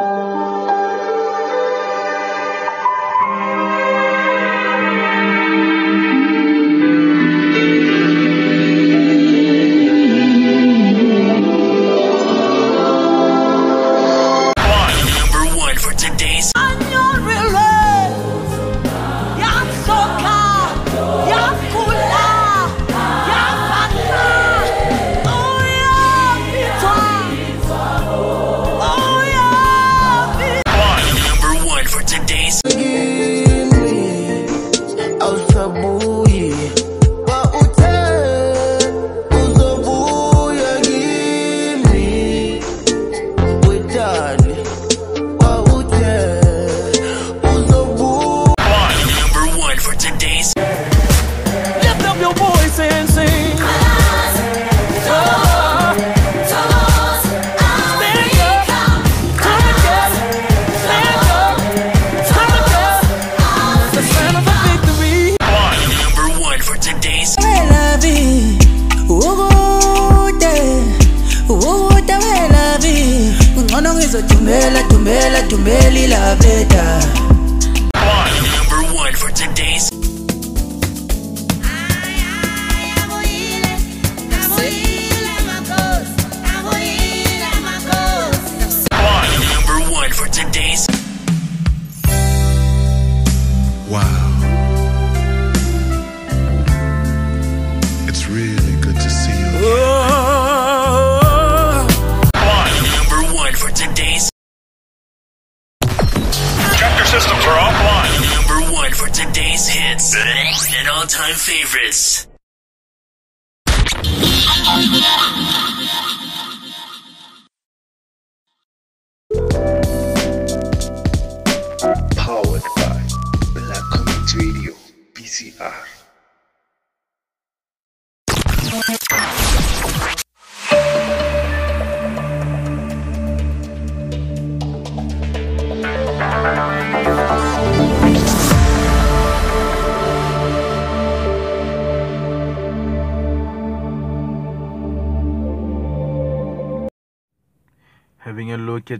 [0.00, 0.29] Tumbela,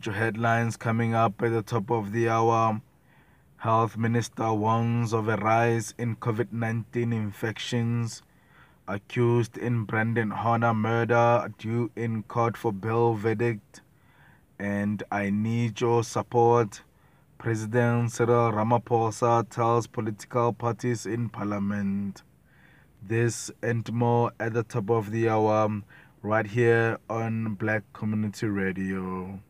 [0.06, 2.80] your headlines coming up at the top of the hour.
[3.56, 8.22] Health Minister warns of a rise in COVID 19 infections.
[8.88, 13.82] Accused in Brendan Horner murder due in court for bail verdict.
[14.58, 16.82] And I need your support.
[17.38, 22.22] President Cyril Ramaphosa tells political parties in parliament.
[23.02, 25.82] This and more at the top of the hour,
[26.22, 29.40] right here on Black Community Radio.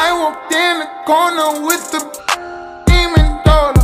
[0.00, 1.98] I walked in the corner with the
[2.86, 3.82] demon dollar.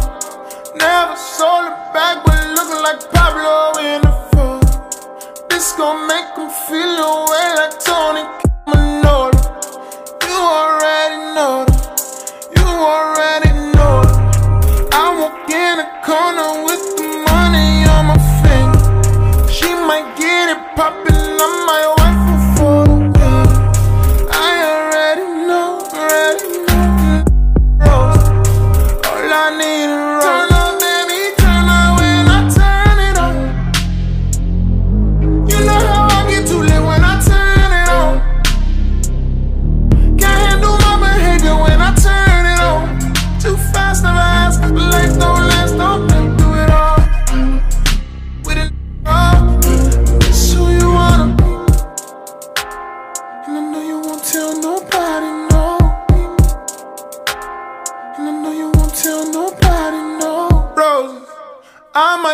[0.79, 4.63] Never sold it back, but looking like Pablo in the photo.
[5.51, 8.23] This gon' make him feel away like Tony
[8.71, 9.43] Manola.
[10.23, 11.83] You already know that.
[12.55, 14.95] You already know that.
[14.95, 17.04] I walk in the corner with the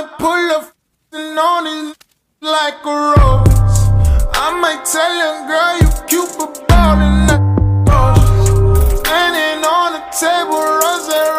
[0.01, 0.51] might pull
[1.13, 1.97] and on it
[2.41, 3.91] like a rose.
[4.33, 7.45] I might tell your girl you cute, but ballin' like
[7.89, 9.01] roses.
[9.01, 11.30] Standing on the table, rose,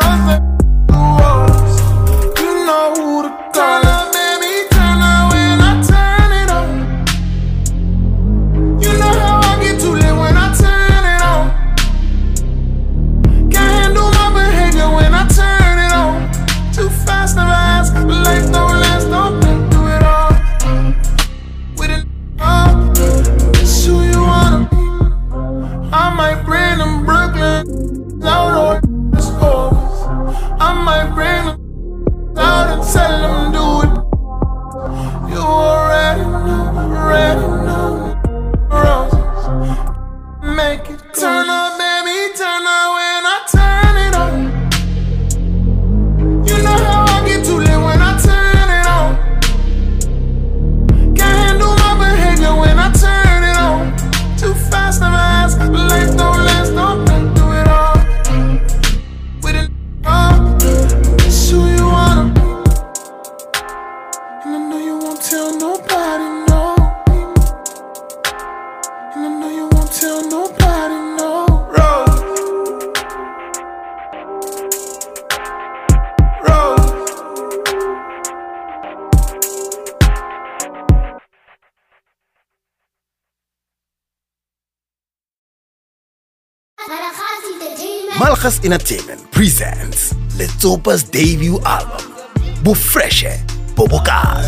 [88.72, 92.16] Entertainment presents Letsopa's debut album,
[92.64, 93.44] Bufreshe
[93.76, 94.48] Bobokado.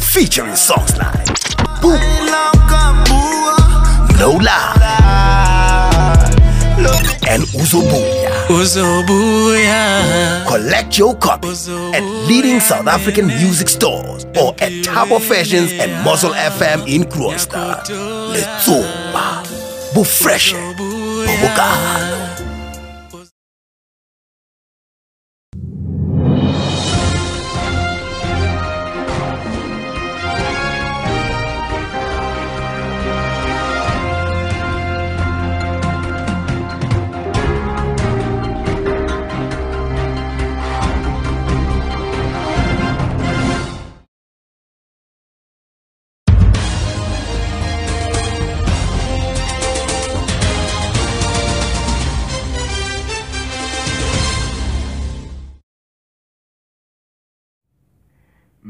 [0.00, 1.26] Featuring songs like
[1.82, 2.00] Boom,
[4.18, 4.72] No Lie,
[7.28, 8.30] and Uzobuya.
[8.48, 10.46] Uzobuya.
[10.48, 16.30] Collect your copies at leading South African music stores or at Tabo Fashions and Muscle
[16.30, 17.84] FM in Kroonstad.
[18.32, 19.44] Letsopa,
[19.92, 20.93] Bufreshe
[21.26, 22.33] Bobokado.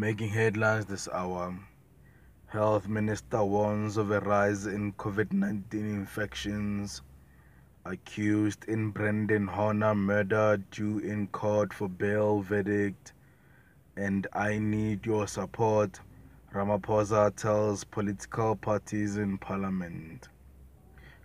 [0.04, 1.46] Making headlines this hour.
[1.46, 1.66] Um,
[2.48, 7.00] health Minister warns of a rise in COVID 19 infections.
[7.86, 13.14] Accused in Brendan Horner murder due in court for bail verdict.
[13.96, 15.98] And I need your support,
[16.52, 20.28] Ramaphosa tells political parties in parliament.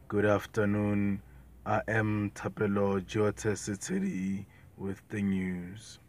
[0.08, 1.22] Good afternoon.
[1.66, 4.48] I am Thapelo Jyote City
[4.78, 6.00] with the news.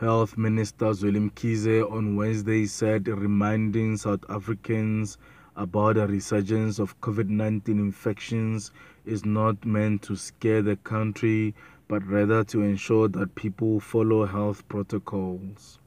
[0.00, 5.18] Health Minister Zweli Mkhize on Wednesday said reminding South Africans
[5.56, 8.70] about a resurgence of COVID 19 infections
[9.04, 11.54] is not meant to scare the country,
[11.86, 15.78] but rather to ensure that people follow health protocols.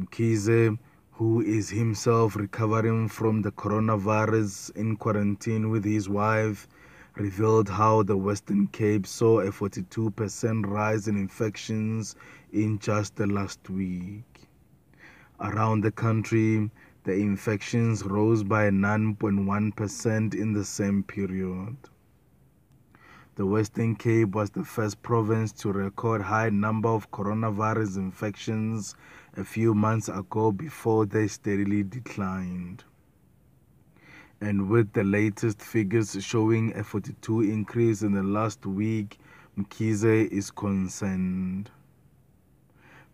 [0.00, 0.78] Mkhize,
[1.10, 6.66] who is himself recovering from the coronavirus in quarantine with his wife,
[7.16, 12.16] revealed how the Western Cape saw a 42% rise in infections
[12.52, 14.24] in just the last week.
[15.40, 16.70] Around the country,
[17.04, 21.76] the infections rose by 9.1% in the same period.
[23.34, 28.94] The Western Cape was the first province to record high number of coronavirus infections
[29.36, 32.84] a few months ago before they steadily declined
[34.42, 39.20] and with the latest figures showing a 42 increase in the last week,
[39.56, 41.70] Mkhize is concerned.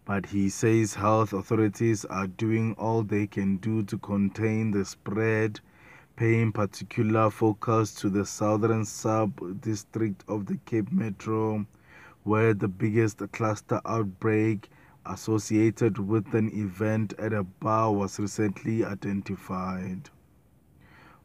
[0.06, 5.60] But he says health authorities are doing all they can do to contain the spread,
[6.16, 11.66] paying particular focus to the southern sub district of the Cape Metro,
[12.24, 14.70] where the biggest cluster outbreak
[15.04, 20.08] associated with an event at a bar was recently identified.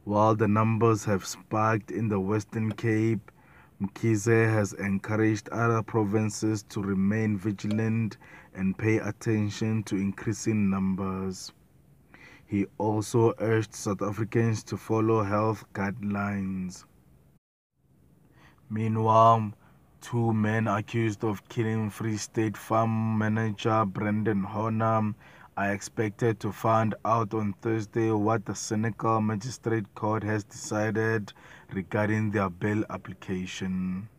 [0.05, 3.31] While the numbers have spiked in the Western Cape,
[3.81, 8.17] Mkhize has encouraged other provinces to remain vigilant
[8.53, 11.53] and pay attention to increasing numbers.
[12.45, 16.83] He also urged South Africans to follow health guidelines.
[18.69, 19.53] Meanwhile,
[20.01, 25.15] two men accused of killing Free State Farm manager Brendan Horner
[25.55, 31.31] are expected to find out on Thursday what the Senekal Magistrate Court has decided
[31.72, 34.10] regarding their bail application.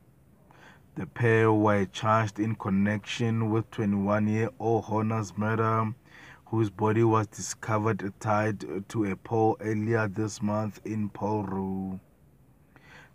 [0.94, 5.92] The pair were charged in connection with 21 year old Horner's murder,
[6.46, 11.98] whose body was discovered tied to a pole earlier this month in Paul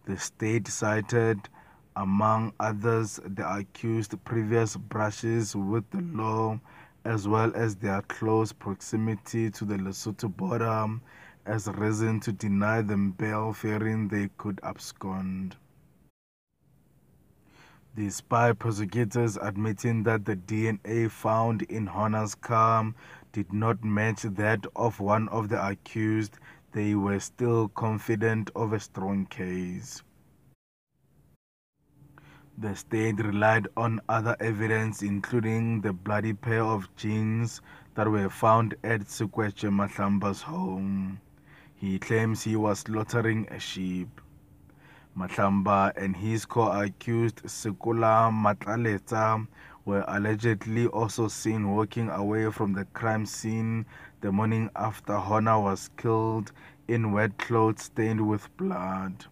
[0.05, 1.47] The state cited,
[1.95, 6.59] among others, the accused previous brushes with the law
[7.05, 10.99] as well as their close proximity to the Lesotho border
[11.45, 15.55] as reason to deny them bail fearing they could abscond.
[17.99, 22.93] despite prosecutors admitting that the DNA found in Horner's car
[23.33, 26.37] did not match that of one of the accused,
[26.71, 30.01] they were still confident of a strong case.
[32.61, 37.61] The state relied on other evidence, including the bloody pair of jeans
[37.95, 41.21] that were found at Sekwetje Mahlamba's home.
[41.73, 44.09] He claims he was slaughtering a sheep.
[45.17, 49.47] Mahlamba and his co-accused Sekola Matlaletsa
[49.85, 53.85] were allegedly also seen walking away from the crime scene
[54.19, 56.51] the morning after Horner was killed
[56.89, 59.27] in wet clothes stained with blood.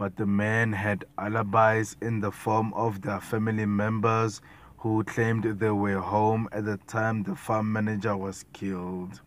[0.00, 4.40] But the men had alibis in the form of their family members
[4.78, 9.20] who claimed they were home at the time the farm manager was killed.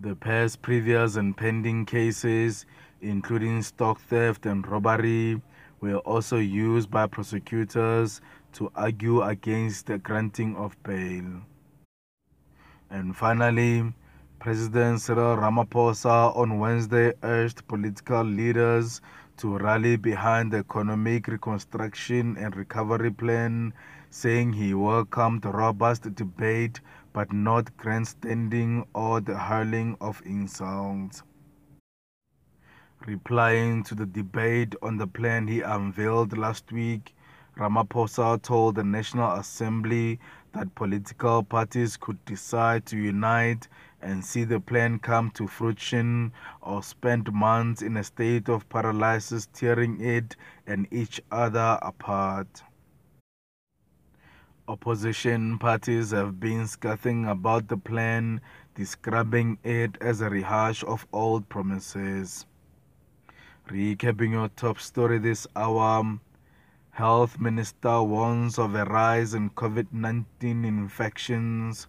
[0.00, 2.64] The pair's previous and pending cases,
[3.02, 5.42] including stock theft and robbery,
[5.82, 8.22] were also used by prosecutors
[8.54, 11.42] to argue against the granting of bail.
[12.88, 13.92] And finally,
[14.38, 19.00] President Cyril Ramaphosa on Wednesday urged political leaders
[19.38, 23.72] to rally behind the economic reconstruction and recovery plan,
[24.10, 26.80] saying he welcomed robust debate
[27.12, 31.22] but not grandstanding or the hurling of insults.
[33.06, 37.14] Replying to the debate on the plan he unveiled last week,
[37.56, 40.18] Ramaphosa told the National Assembly
[40.52, 43.66] that political parties could decide to unite
[44.02, 49.48] and see the plan come to fruition or spend months in a state of paralysis
[49.52, 50.36] tearing it
[50.66, 52.62] and each other apart.
[54.68, 58.40] Opposition parties have been scathing about the plan,
[58.74, 62.46] describing it as a rehash of old promises.
[63.68, 66.18] Recapping your top story this hour,
[66.90, 71.86] Health Minister warns of a rise in COVID 19 infections.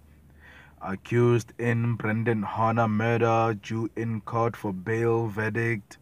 [0.81, 5.97] Accused in Brendan Horner murder due in court for bail verdict.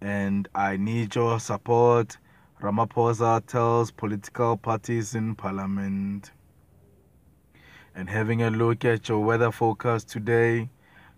[0.00, 2.16] And I need your support,
[2.62, 6.32] Ramaphosa tells political parties in parliament.
[7.94, 10.70] And having a look at your weather forecast today,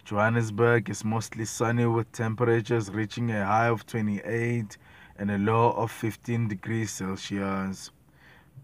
[0.05, 4.77] Johannesburg is mostly sunny with temperatures reaching a high of 28
[5.17, 7.93] and a low of 15 degrees Celsius.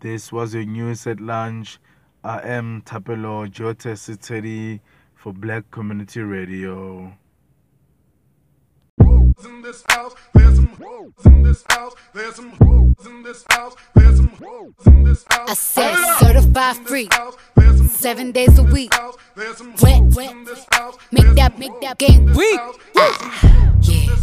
[0.01, 1.79] This was your news at lunch.
[2.26, 3.95] I am Thapelo Jota
[5.14, 7.12] for Black Community Radio.
[9.45, 10.14] in this house.
[10.33, 11.93] There's some hoes in this house.
[12.14, 13.75] There's some hoes in this house.
[13.95, 15.50] There's some hoes in this house.
[15.50, 17.11] I said certified free.
[17.88, 18.95] Seven days a week.
[19.83, 20.35] Wet, wet.
[21.12, 22.59] Make that, make that game weak.
[22.97, 24.16] Ah, yeah,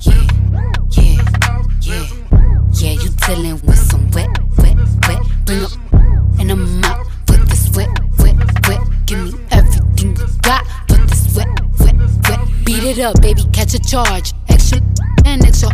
[0.00, 0.26] yeah,
[0.90, 1.22] yeah,
[1.82, 2.12] yeah.
[2.72, 3.91] Yeah, you dealing with
[13.02, 14.32] up, baby, catch a charge.
[14.48, 14.78] Extra
[15.24, 15.70] and extra.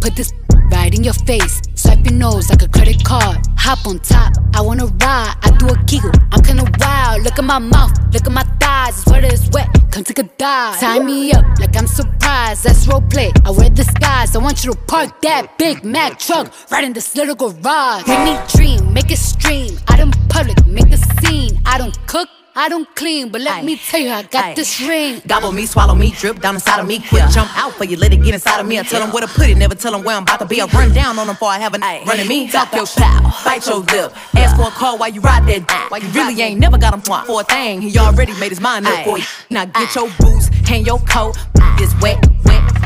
[0.00, 0.32] Put this
[0.70, 1.60] right in your face.
[1.74, 3.38] Swipe your nose like a credit card.
[3.56, 5.34] Hop on top, I wanna ride.
[5.42, 7.22] I do a giggle, I'm kinda wild.
[7.24, 8.98] Look at my mouth, look at my thighs.
[8.98, 9.68] It's wet, it's wet.
[9.90, 10.78] Come take a dive.
[10.78, 12.64] Tie me up like I'm surprised.
[12.64, 13.32] That's role play.
[13.44, 14.36] I wear disguise.
[14.36, 18.06] I want you to park that Big Mac truck right in this little garage.
[18.06, 19.78] Make me dream, make it stream.
[19.88, 21.58] Out in public, make the scene.
[21.64, 22.28] I don't cook.
[22.58, 23.62] I don't clean, but let Aye.
[23.62, 24.54] me tell you, I got Aye.
[24.54, 25.20] this ring.
[25.26, 27.00] Gobble me, swallow me, drip down inside of me.
[27.00, 28.78] Quick jump out for you, let it get inside of me.
[28.78, 30.62] I tell them where to put it, never tell them where I'm about to be.
[30.62, 32.48] I run down on them before I have an a running me.
[32.48, 34.16] Talk your pow, bite your lip.
[34.36, 35.90] Ask for a call while you ride that dick.
[35.90, 37.82] Why you really ain't never got him for a thing.
[37.82, 39.24] He already made his mind up for you.
[39.50, 41.36] Now get your boots, hang your coat.
[41.76, 42.75] This wet, wet,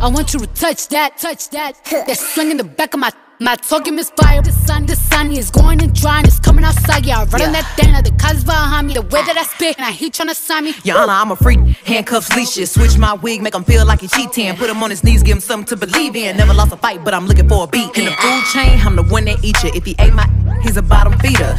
[0.00, 1.84] I want you to touch that, touch that.
[1.84, 3.10] That swing in the back of my.
[3.40, 7.06] My talking misfire, the sun, the sun is going and drying, it's coming outside.
[7.06, 8.94] Yeah, I run on that thing, the cuz behind me.
[8.94, 10.74] The way that I spit, and I he tryna sign me.
[10.82, 11.60] Your Honor, I'm a freak.
[11.86, 12.72] Handcuffs, leashes.
[12.72, 14.56] Switch my wig, make him feel like he cheating.
[14.56, 16.36] Put him on his knees, give him something to believe in.
[16.36, 17.96] Never lost a fight, but I'm looking for a beat.
[17.96, 19.70] In the food chain, I'm the one that eat you.
[19.72, 20.26] If he ate my,
[20.62, 21.56] he's a bottom feeder.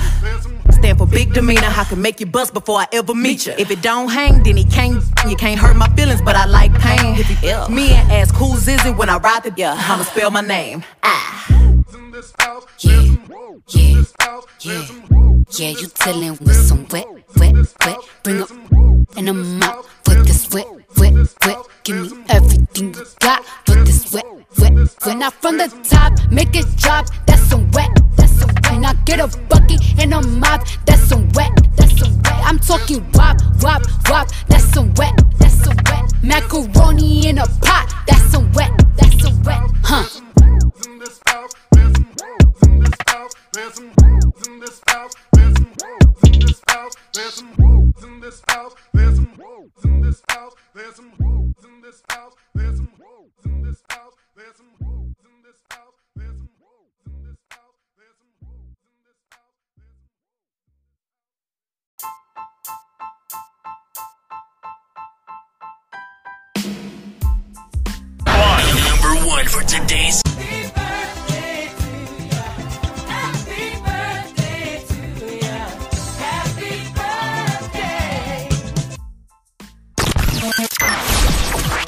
[0.72, 1.68] Stand for big demeanor.
[1.68, 3.54] I can make you bust before I ever meet you.
[3.58, 5.04] If it don't hang, then he can't.
[5.28, 7.16] You can't hurt my feelings, but I like pain.
[7.18, 10.04] If you he me and ask who's is it when I ride the yeah, I'ma
[10.04, 10.84] spell my name.
[11.04, 11.46] Ah.
[12.80, 13.18] Yeah,
[13.68, 14.04] yeah,
[14.62, 14.86] yeah.
[15.52, 17.08] Yeah, you tellin' with some wet,
[17.38, 17.98] wet, wet.
[18.24, 18.50] Bring up
[19.18, 21.14] and I'm out for this wet, wet,
[21.46, 21.58] wet.
[21.84, 24.26] Give me everything you got for this wet,
[24.60, 24.74] wet,
[25.06, 25.18] wet.
[25.18, 27.08] Now from the top, make it drop.
[27.26, 28.80] That's some wet, that's some wet.
[28.82, 30.66] Now get a bucket and a mop.
[30.86, 32.42] That's some wet, that's some wet.
[32.44, 34.28] I'm talking wop, wop, wop.
[34.48, 36.12] That's some wet, that's some wet.
[36.24, 37.94] Macaroni in a pot.
[38.08, 39.60] That's some wet, that's some wet.
[39.84, 40.04] Huh?
[50.74, 52.34] There's some rules in this house.
[52.56, 54.14] There's some rules in this house.
[54.36, 54.69] There's some
[69.30, 70.22] For today's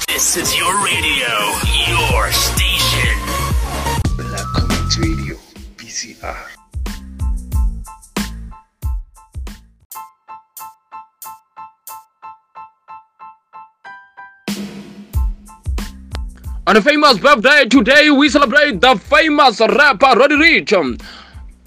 [0.06, 1.34] This is your radio,
[1.88, 3.18] your station.
[4.16, 5.36] Black Comet Radio,
[5.76, 6.51] PCR.
[16.72, 20.72] On a famous birthday today, we celebrate the famous rapper Roddy Ricch.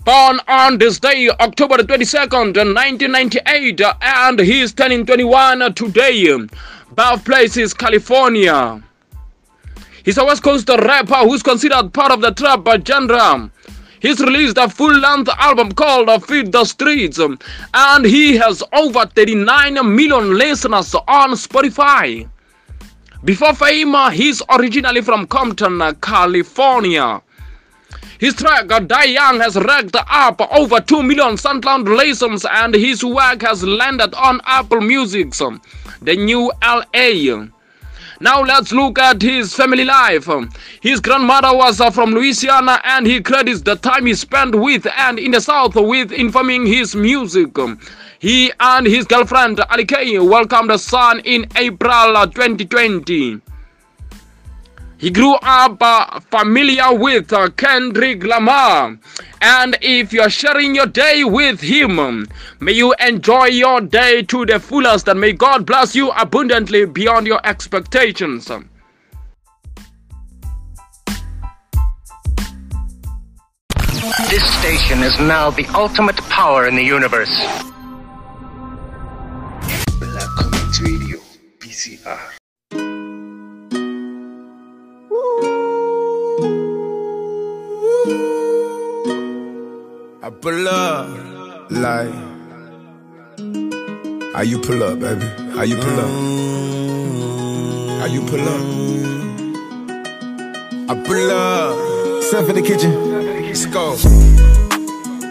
[0.03, 6.35] Born on this day, October 22nd, 1998, and he's turning 21 today.
[6.95, 8.81] Birthplace is California.
[10.03, 13.51] He's a West Coast rapper who's considered part of the trap genre.
[13.99, 20.35] He's released a full-length album called Feed the Streets, and he has over 39 million
[20.35, 22.27] listeners on Spotify.
[23.25, 27.23] Before fame, he's originally from Compton, California.
[28.19, 33.41] His track Die Young has racked up over 2 million SoundCloud listens and his work
[33.41, 35.31] has landed on Apple Music,
[36.03, 37.47] the new LA.
[38.21, 40.29] Now let's look at his family life.
[40.81, 45.31] His grandmother was from Louisiana and he credits the time he spent with and in
[45.31, 47.57] the South with informing his music.
[48.19, 53.41] He and his girlfriend Ali welcomed a son in April uh, 2020.
[54.97, 58.97] He grew up uh, familiar with uh, Kendrick Lamar.
[59.41, 62.27] And if you're sharing your day with him,
[62.59, 67.27] may you enjoy your day to the fullest and may God bless you abundantly beyond
[67.27, 68.49] your expectations.
[74.29, 77.35] This station is now the ultimate power in the universe.
[79.99, 81.19] Black Comet Radio,
[81.59, 82.34] PCR.
[90.41, 91.07] Pull up
[91.69, 92.13] like
[94.33, 95.25] how you pull up, baby?
[95.55, 96.09] How you pull up?
[97.99, 98.61] How you pull up?
[100.89, 102.23] I pull up.
[102.23, 102.91] Step in the kitchen.
[103.47, 103.95] Let's go.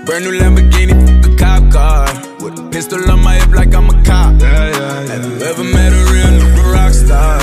[0.06, 2.06] Brand new Lamborghini, a cop car.
[2.42, 4.40] With a pistol on my hip like I'm a cop.
[4.40, 5.06] Yeah, yeah, yeah.
[5.12, 7.38] Have you ever met a real nigga rock star?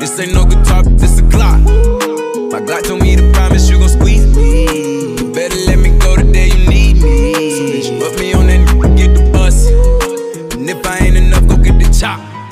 [0.00, 1.60] This ain't no guitar, this a clock.
[2.50, 5.16] My Glock told me to promise you gon' squeeze me.
[5.16, 5.77] You better let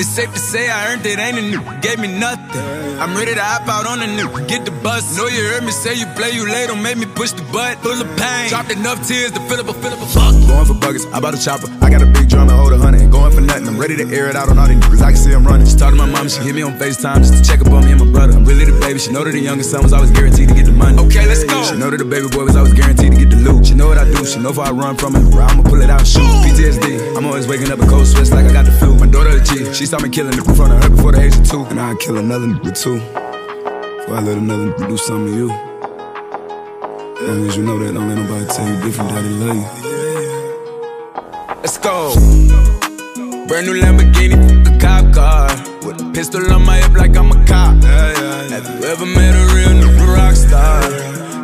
[0.06, 2.62] It's safe to say I earned it, ain't a new gave me nothing.
[3.02, 5.18] I'm ready to hop out on the new, get the bus.
[5.18, 7.82] Know you heard me say you play, you late, don't make me push the butt.
[7.82, 10.30] Full of pain, dropped enough tears to fill up a fill up a fuck.
[10.46, 11.66] Going for buggers, I bought a chopper.
[11.82, 13.10] I got a big and hold a hundred.
[13.10, 15.02] Going for nothing, I'm ready to air it out on all these niggas.
[15.02, 15.66] I can see I'm running.
[15.66, 17.84] She talked to my mom, she hit me on FaceTime just to check up on
[17.84, 18.36] me and my brother.
[18.36, 20.66] I'm really the baby, she know that the youngest son was always guaranteed to get
[20.66, 20.98] the money.
[20.98, 21.62] Okay, let's go.
[21.64, 23.66] She know that the baby boy was always guaranteed to get the loot.
[23.66, 25.90] She know what I do, she know if I run from it, I'ma pull it
[25.90, 26.26] out, shoot.
[26.44, 28.96] PTSD, I'm always waking up in cold sweats like I got the flu.
[28.96, 31.22] My daughter the G, she saw me killing it in front of her before the
[31.22, 31.64] age of two.
[31.66, 32.98] And I'd kill another nigga too.
[32.98, 35.50] Before I let another nigga do something to you.
[37.16, 39.85] As long as you know that, don't let nobody tell you different, daddy love you.
[41.66, 42.14] Let's go.
[43.48, 45.48] Brand new Lamborghini, a cop car.
[45.84, 47.82] With a pistol on my hip like I'm a cop.
[47.82, 50.80] Have you ever met a real nigga rock star?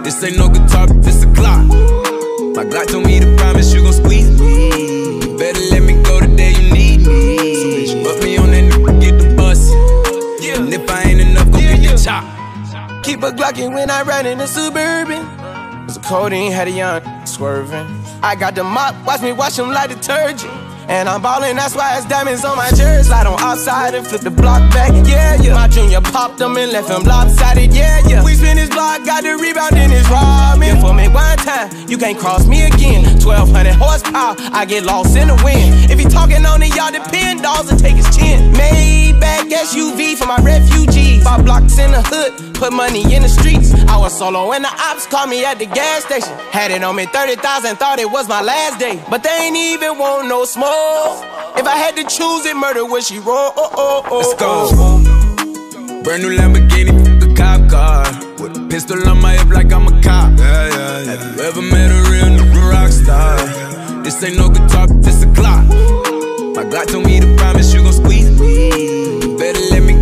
[0.05, 1.67] This ain't no guitar, this a clock.
[2.55, 5.37] My Glock told me to promise you gon' squeeze me.
[5.37, 7.57] Better let me go the day you need me.
[7.57, 9.73] So bitch, me on that nigga, get the bus.
[10.47, 12.23] And if I ain't enough, go get the chop.
[13.03, 15.27] Keep a Glockin' when I ride in the Suburban.
[15.87, 18.02] Cause the codeine had a young swerving.
[18.23, 20.53] I got the mop, watch me wash them like detergent.
[20.89, 23.09] And I'm ballin', that's why it's diamonds on my jersey.
[23.09, 25.55] Slide on outside and flip the block back, yeah, yeah.
[25.55, 28.25] My junior popped them and left him lopsided, yeah, yeah.
[28.25, 30.63] We spin his block, got the rebound in his robbing.
[30.69, 31.37] Yeah, for me, why
[32.03, 33.12] can't cross me again.
[33.25, 35.91] 1200 horsepower, I get lost in the wind.
[35.91, 38.53] If he talking on it, y'all depend, dolls and take his chin.
[38.53, 41.23] Maybach SUV for my refugees.
[41.23, 43.73] Five blocks in the hood, put money in the streets.
[43.87, 46.35] I was solo and the ops called me at the gas station.
[46.51, 49.03] Had it on me 30,000, thought it was my last day.
[49.09, 51.23] But they ain't even want no smoke.
[51.57, 53.53] If I had to choose it, murder would she roll?
[53.57, 54.19] Oh, oh, oh, oh.
[54.19, 56.03] Let's go.
[56.03, 58.03] Brand new Lamborghini, a cop car.
[58.43, 60.37] With a pistol on my hip like I'm a cop.
[60.37, 61.17] Yeah, yeah, yeah.
[61.17, 62.32] Have you ever met a real new rock
[63.03, 63.37] star?
[64.03, 65.67] This ain't no guitar, this a clock.
[66.57, 69.37] My God told me to promise you gon' squeeze me.
[69.37, 70.02] Better let me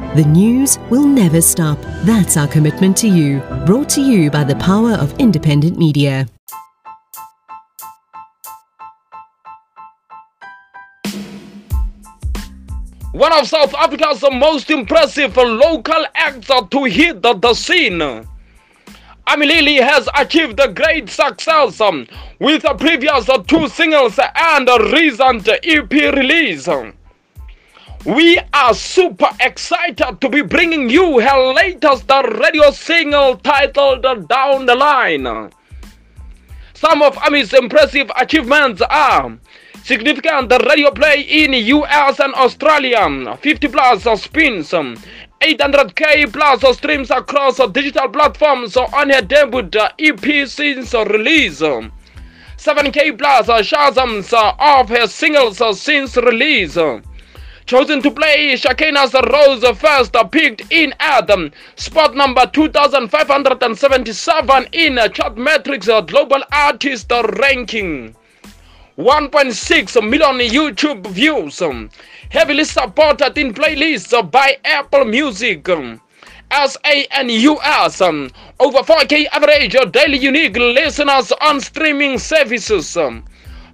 [0.13, 1.79] The news will never stop.
[2.03, 3.39] That's our commitment to you.
[3.65, 6.27] Brought to you by the power of independent media.
[13.13, 18.01] One of South Africa's most impressive local acts to hit the, scene.
[18.01, 22.05] Amy Lilly has achieved great success um,
[22.37, 26.67] with the previous two singles and a recent EP release.
[28.05, 34.73] We are super excited to be bringing you her latest radio single titled Down the
[34.73, 35.51] Line.
[36.73, 39.37] Some of Amy's impressive achievements are
[39.83, 48.09] significant radio play in US and Australia, 50 plus spins, 800k plus streams across digital
[48.09, 51.61] platforms on her debut EP since release.
[52.57, 56.79] 7k plus shazams of her singles since release
[57.71, 61.29] chosen to play Shakina's Rose first, picked in at
[61.77, 68.13] spot number 2577 in Chart Metrics Global Artist Ranking.
[68.97, 71.61] 1.6 million YouTube views,
[72.29, 75.65] heavily supported in playlists by Apple Music.
[75.65, 78.29] SA and US, um,
[78.59, 82.97] over 4K average daily unique listeners on streaming services.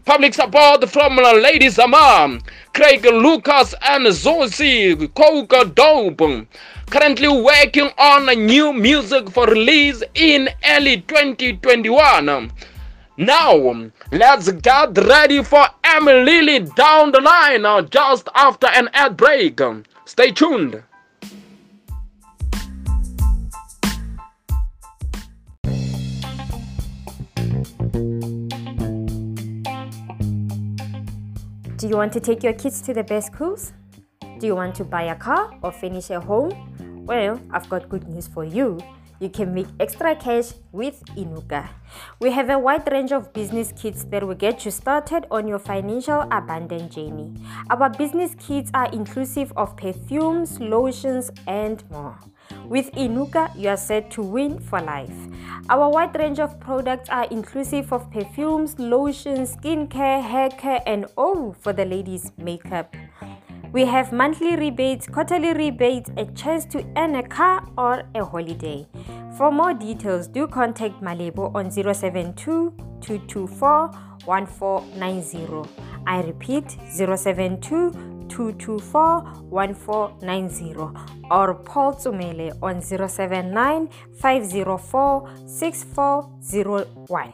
[0.08, 2.42] Public support from Lady Zamar,
[2.74, 6.48] Craig Lucas and Zoocci Coke Dope.
[6.90, 12.50] Currently working on new music for release in early 2021.
[13.18, 19.18] Now, let's get ready for Amy Lilly down the line uh, just after an ad
[19.18, 19.60] break.
[20.06, 20.82] Stay tuned.
[31.88, 33.72] Do you want to take your kids to the best schools?
[34.40, 36.52] Do you want to buy a car or finish a home?
[37.06, 38.78] Well, I've got good news for you.
[39.22, 41.70] You can make extra cash with Inuka.
[42.20, 45.60] We have a wide range of business kits that will get you started on your
[45.60, 47.34] financial abundance journey.
[47.70, 52.20] Our business kits are inclusive of perfumes, lotions, and more.
[52.70, 55.16] With Inuka, you are set to win for life.
[55.70, 61.56] Our wide range of products are inclusive of perfumes, lotions, skincare, hair care, and oh,
[61.62, 62.94] for the ladies, makeup.
[63.72, 68.86] We have monthly rebates, quarterly rebates, a chance to earn a car or a holiday.
[69.38, 73.88] For more details, do contact Malebo on 072 224
[74.26, 75.70] 1490.
[76.06, 80.76] I repeat 072 224 1490
[81.32, 87.34] or Paul Tsomela on 079 504 6401.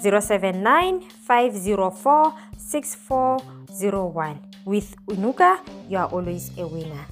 [0.00, 4.38] 079 504 6401.
[4.64, 7.06] With Inuka, you are always a winner.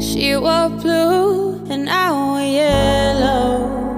[0.00, 3.93] She wore blue and I wore yellow.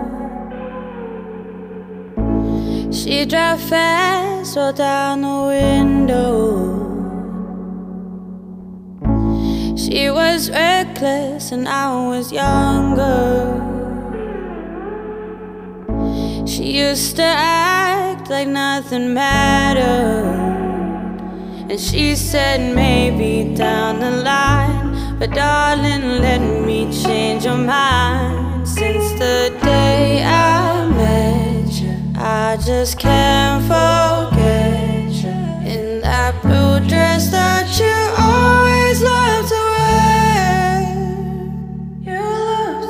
[3.07, 6.27] She drive fast, roll down the window.
[9.77, 13.63] She was reckless and I was younger.
[16.49, 20.25] She used to act like nothing mattered.
[21.71, 25.17] And she said maybe down the line.
[25.21, 28.67] But darling, let me change your mind.
[28.67, 31.46] Since the day I met
[32.19, 35.25] I just can't forget
[35.67, 40.81] in that blue dress that you always loved to wear.
[42.01, 42.25] You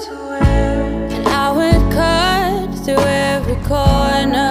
[0.04, 4.45] to wear, and I would cut through every corner.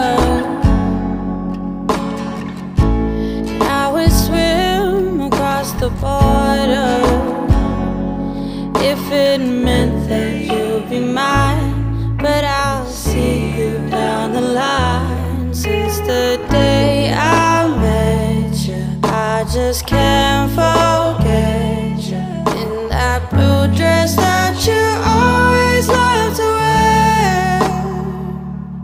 [16.06, 22.18] the day I met you I just can't forget you
[22.62, 27.60] In that blue dress that you always loved to wear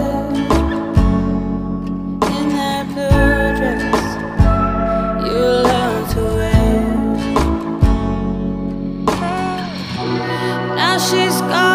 [2.37, 4.07] In that blue dress
[5.29, 5.45] You
[6.13, 6.59] to wear.
[11.09, 11.68] She's gone.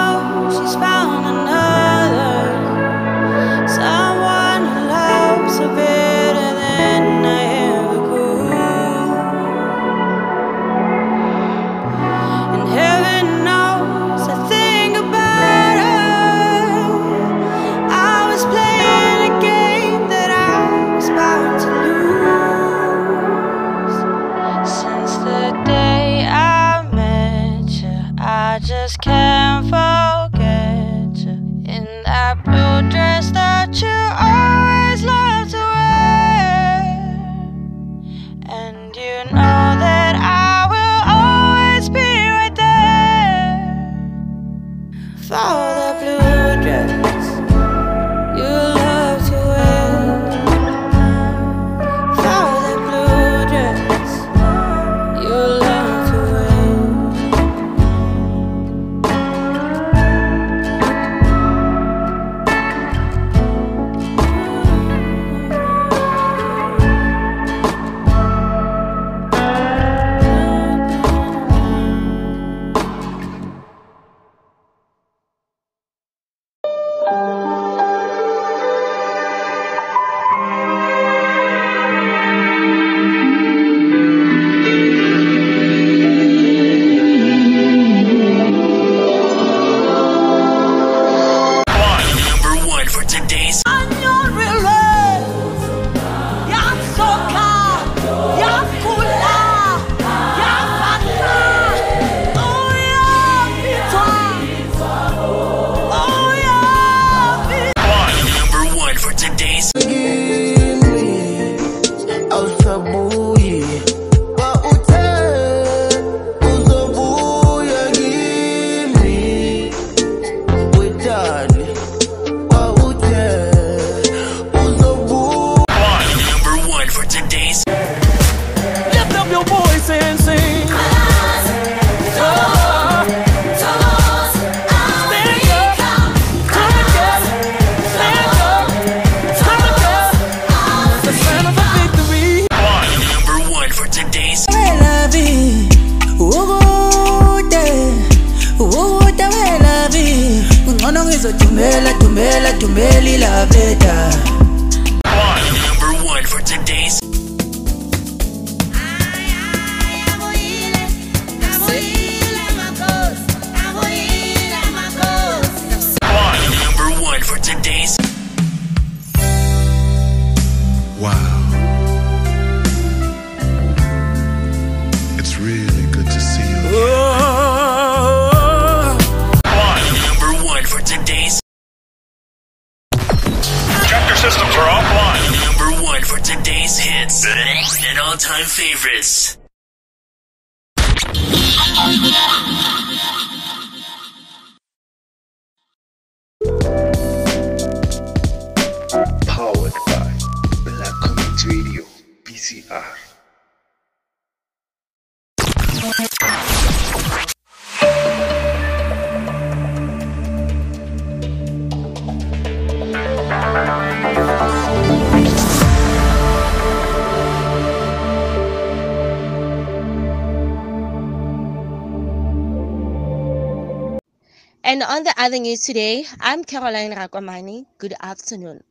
[225.34, 226.06] serving you today.
[226.20, 227.66] I'm Caroline Rakwamani.
[227.78, 228.62] Good afternoon.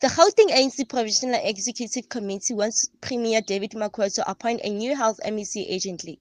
[0.00, 5.20] The Gauteng ANC Provisional Executive Committee wants Premier David Makhura to appoint a new health
[5.22, 6.18] MEC agently.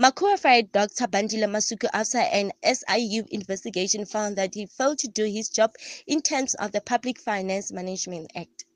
[0.00, 1.08] Makhura fired Dr.
[1.08, 5.74] Bandile Masuku after an SIU investigation found that he failed to do his job
[6.06, 8.66] in terms of the Public Finance Management Act.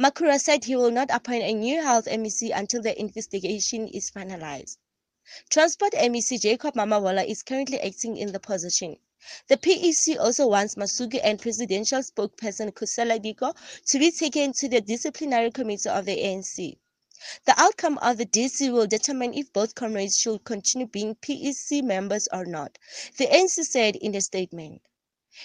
[0.00, 4.76] Makhura said he will not appoint a new health MEC until the investigation is finalized.
[5.48, 8.96] Transport MEC Jacob Mamabolo is currently acting in the position.
[9.48, 13.54] The PEC also wants Masuku and presidential spokesperson Khusela Diko
[13.88, 16.78] to be taken to the disciplinary committee of the ANC.
[17.44, 22.28] The outcome of the DC will determine if both comrades should continue being PEC members
[22.32, 22.78] or not,
[23.18, 24.80] the ANC said in a statement.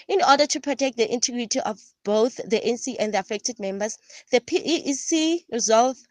[0.07, 3.97] In order to protect the integrity of both the NC and the affected members,
[4.31, 6.07] the PEC resolved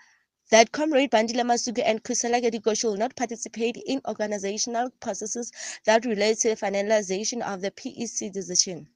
[0.50, 5.50] that Comrade Bandile Masuku and Kusala Gadiko will not participate in organizational processes
[5.84, 8.88] that relate to the finalization of the PEC decision.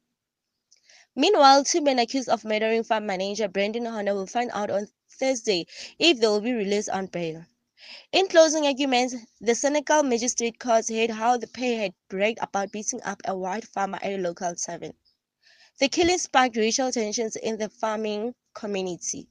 [1.17, 5.67] Meanwhile, two men accused of murdering farm manager Brendan Horner will find out on Thursday
[5.99, 7.45] if they will be released on bail.
[8.13, 13.03] In closing arguments, the Senekal Magistrate Court heard how the pair had bragged about beating
[13.03, 14.95] up a white farmer at a local tavern.
[15.81, 19.29] The killing sparked racial tensions in the farming community.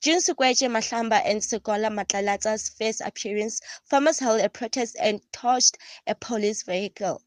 [0.00, 6.14] June Sekwetje Mahlamba and Sekola Matlaletsa's first appearance, farmers held a protest and torched a
[6.14, 7.22] police vehicle.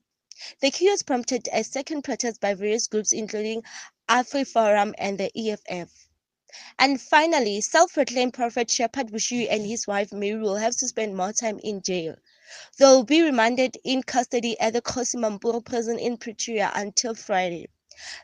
[0.60, 3.64] The chaos prompted a second protest by various groups including
[4.10, 5.90] AfriForum and the EFF.
[6.78, 11.34] And finally, self-proclaimed prophet Shepherd Bushiri and his wife Mary will have to spend more
[11.34, 12.16] time in jail.
[12.78, 17.70] They will be remanded in custody at the Kgosi Mampuru prison in Pretoria until Friday.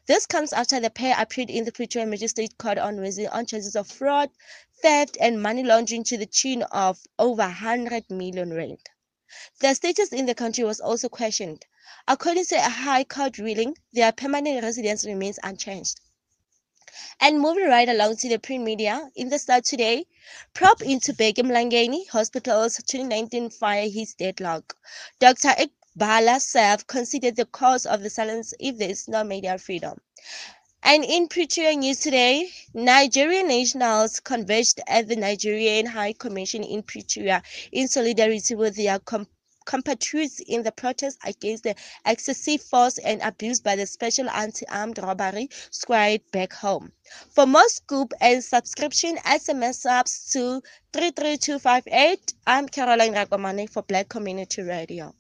[0.06, 3.76] This comes after the pair appeared in the Pretoria Magistrate Court on Wednesday on charges
[3.76, 4.30] of fraud,
[4.82, 8.80] theft, and money laundering to the tune of over 100 million rand.
[9.60, 11.66] Their status in the country was also questioned.
[12.08, 16.02] According to a High Court ruling, their permanent residence remains unchanged.
[17.22, 20.06] And moving right along to the print media, in the start today,
[20.54, 24.76] prop into Bheki Mlangeni Hospital's 2019 fire his deadlock.
[25.20, 25.56] Dr.
[25.96, 30.00] Bala Saf considered the cause of the silence if there is no media freedom.
[30.84, 37.44] And in Pretoria News today, Nigerian nationals converged at the Nigerian High Commission in Pretoria
[37.72, 39.28] in solidarity with their com-
[39.66, 41.76] compatriots in the protest against the
[42.06, 46.92] excessive force and abuse by the Special Anti-Armed Robbery Squad back home.
[47.30, 50.62] For more scoop and subscription SMS subs to
[50.94, 55.14] 33258, I'm Caroline Rakomane for Black Community Radio.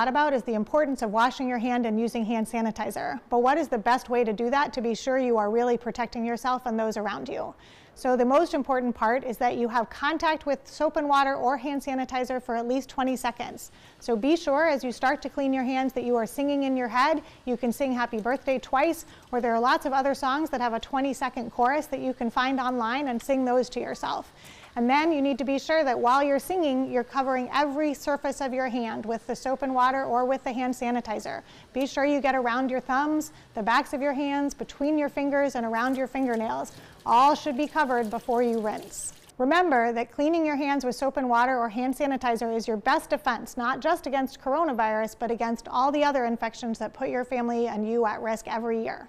[0.00, 3.20] Lot about is the importance of washing your hand and using hand sanitizer.
[3.28, 5.76] But what is the best way to do that to be sure you are really
[5.76, 7.54] protecting yourself and those around you?
[7.94, 11.58] So the most important part is that you have contact with soap and water or
[11.58, 13.72] hand sanitizer for at least 20 seconds.
[13.98, 16.78] So be sure as you start to clean your hands that you are singing in
[16.78, 17.22] your head.
[17.44, 20.72] You can sing happy birthday twice, or there are lots of other songs that have
[20.72, 24.32] a 20 second chorus that you can find online and sing those to yourself.
[24.76, 28.40] And then you need to be sure that while you're singing, you're covering every surface
[28.40, 31.42] of your hand with the soap and water or with the hand sanitizer.
[31.72, 35.56] Be sure you get around your thumbs, the backs of your hands, between your fingers,
[35.56, 36.72] and around your fingernails.
[37.04, 39.12] All should be covered before you rinse.
[39.38, 43.08] Remember that cleaning your hands with soap and water or hand sanitizer is your best
[43.08, 47.66] defense, not just against coronavirus, but against all the other infections that put your family
[47.66, 49.08] and you at risk every year.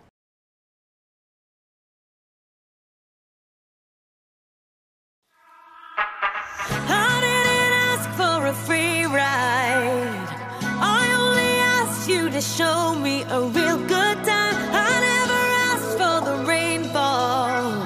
[6.70, 10.28] I didn't ask for a free ride.
[10.80, 14.55] I only asked you to show me a real good time.
[14.72, 17.84] I never asked for the rainfall.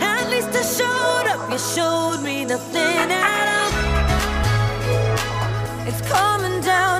[0.00, 1.50] At least I showed up.
[1.52, 3.72] You showed me nothing at all.
[5.88, 6.99] It's coming down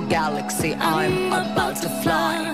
[0.00, 0.74] Your galaxy.
[0.76, 2.52] I'm about to fly.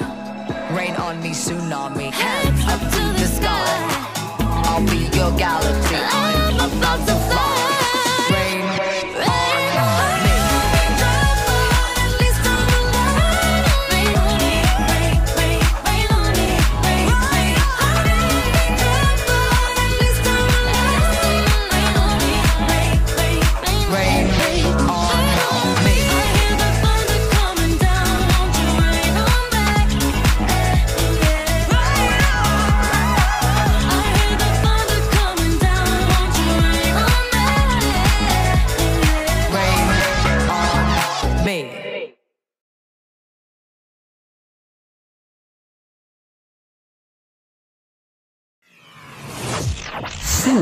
[0.77, 2.11] Rain on me, tsunami.
[2.11, 4.27] Hands up to the sky.
[4.67, 5.95] I'll be your galaxy.
[5.95, 7.56] I'm about to fly.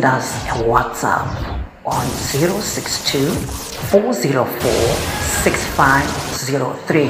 [0.05, 1.29] Send us a WhatsApp
[1.87, 4.71] on 062 404
[5.43, 7.09] 6503.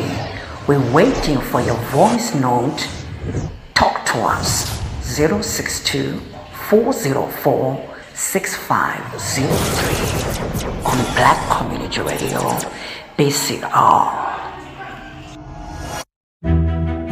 [0.69, 2.89] We're waiting for your voice note.
[3.75, 4.69] Talk to us
[5.03, 6.21] 062
[6.69, 9.45] 404 6503
[10.85, 12.43] on Black Community Radio,
[13.19, 14.24] BCR.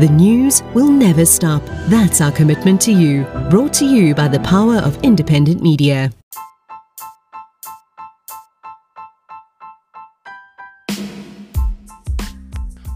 [0.00, 1.62] The news will never stop.
[1.86, 3.22] That's our commitment to you.
[3.48, 6.10] Brought to you by the power of independent media.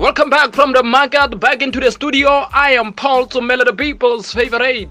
[0.09, 2.47] Welcome back from the market, back into the studio.
[2.51, 4.91] I am Paul Tsomela, the people's favorite.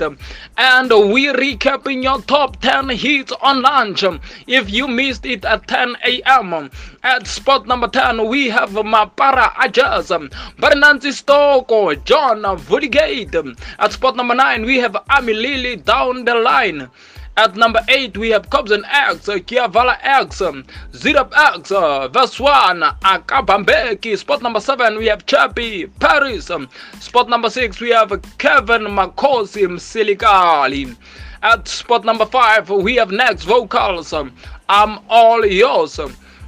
[0.57, 4.03] And we're recapping your top 10 hits on lunch.
[4.45, 6.69] If you missed it at 10 a.m.
[7.01, 13.57] At spot number 10, we have Mapara A Jazz, Bernanzi Stoko, John Vuligate.
[13.79, 16.91] At spot number 9, we have Amy Lilly down the line.
[17.37, 22.09] At number 8, we have Cobs and X, uh, Kiavala X, um, Zirap X, uh,
[22.09, 24.17] Vaswan, Akabambeki.
[24.17, 26.49] Spot number 7, we have Chappie, Paris.
[26.49, 26.67] Um,
[26.99, 28.09] spot number 6, we have
[28.39, 30.95] Kevin Makosim, Silikali.
[31.43, 34.33] At spot number 5, we have Next Vocals, um,
[34.67, 35.99] I'm All Yours.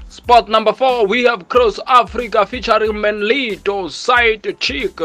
[0.09, 4.99] Spot number 4, we have Cross Africa featuring Menlito, Side Chick.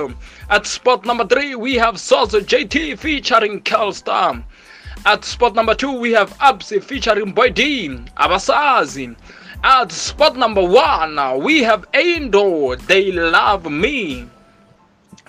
[0.49, 4.43] At spot number 3, we have Sauce JT featuring Kelstar.
[5.07, 9.14] At spot number two, we have Absi featuring Boy D, Abasazi.
[9.62, 14.26] At spot number one, we have Endo, They Love Me.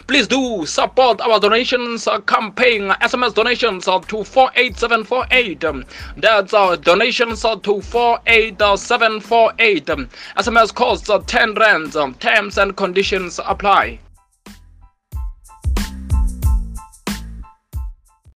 [0.07, 2.89] Please do support our donations uh, campaign.
[3.01, 5.63] SMS donations uh, to 48748.
[5.65, 5.84] Um,
[6.15, 9.89] That's our donations uh, to 48748.
[9.89, 11.95] Um, SMS costs uh, 10 rands.
[11.95, 13.99] Um, terms and conditions apply.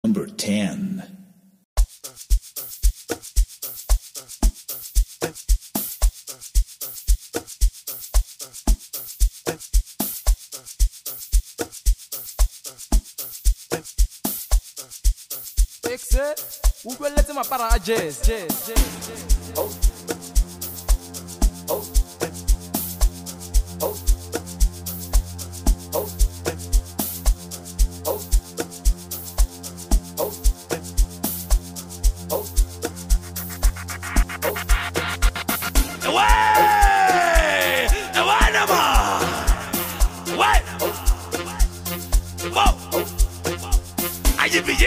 [0.04, 1.09] Number 10.
[16.86, 19.54] we will let him a para jazz, jazz, jazz, jazz.
[19.58, 19.89] Oh.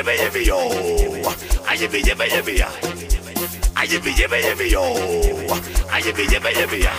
[0.02, 0.58] yippee yippee yo!
[1.68, 2.68] I yippee yippee yippee ya!
[3.76, 4.82] I yippee yippee yippee yo!
[5.92, 6.90] I yippee yippee yippee ya!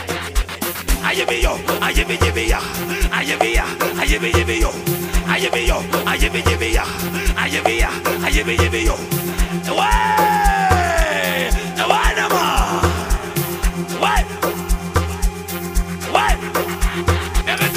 [1.03, 1.59] I yippee yo!
[1.81, 2.59] I yippee yippee ya!
[3.11, 3.65] I yippee ya!
[3.99, 4.71] I yippee yippee yo!
[5.27, 5.83] I yippee yo!
[6.05, 6.85] I yippee yippee ya!
[7.35, 7.89] I yippee ya!
[8.23, 8.97] I yippee yippee yo!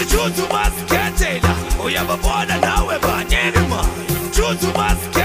[0.07, 1.43] Choose to mask, can't tell ya.
[1.79, 4.33] Oh, you have a border now, we're banning him.
[4.33, 5.16] Choose to mask.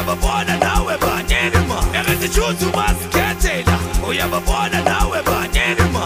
[0.00, 3.76] uyababona nawe banyenima ekezijuthi umazikhethela
[4.08, 6.04] uyababona nawe banyenima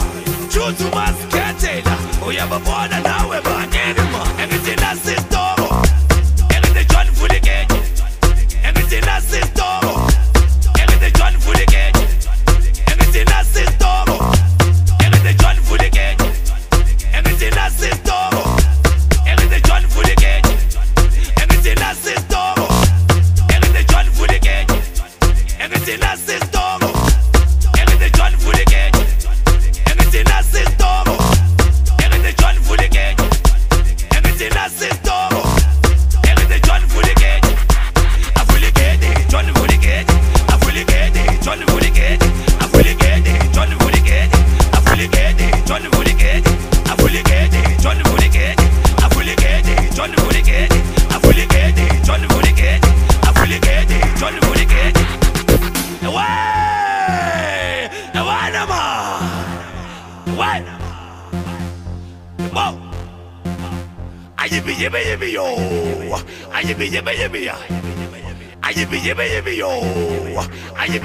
[0.52, 1.94] juthi umazikhethela
[2.26, 4.03] uyababona nawe banyenima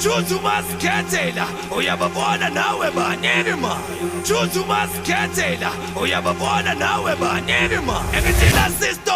[0.00, 1.46] icuza umazikhethela
[1.76, 3.76] uyababona nawe banini ma.
[4.18, 5.70] Icuza umazikhethela
[6.02, 8.02] uyababona nawe banini ma.
[8.16, 9.09] Ekitila sisto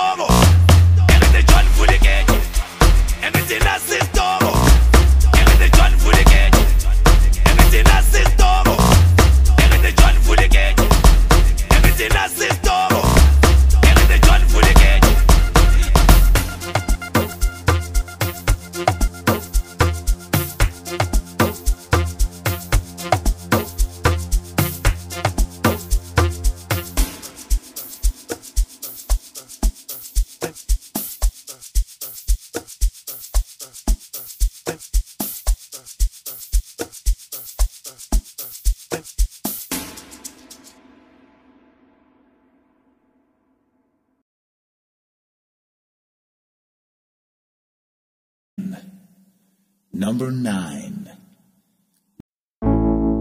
[49.96, 51.08] Number 9.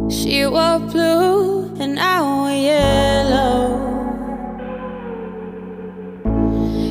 [0.09, 3.79] She wore blue and I wore yellow.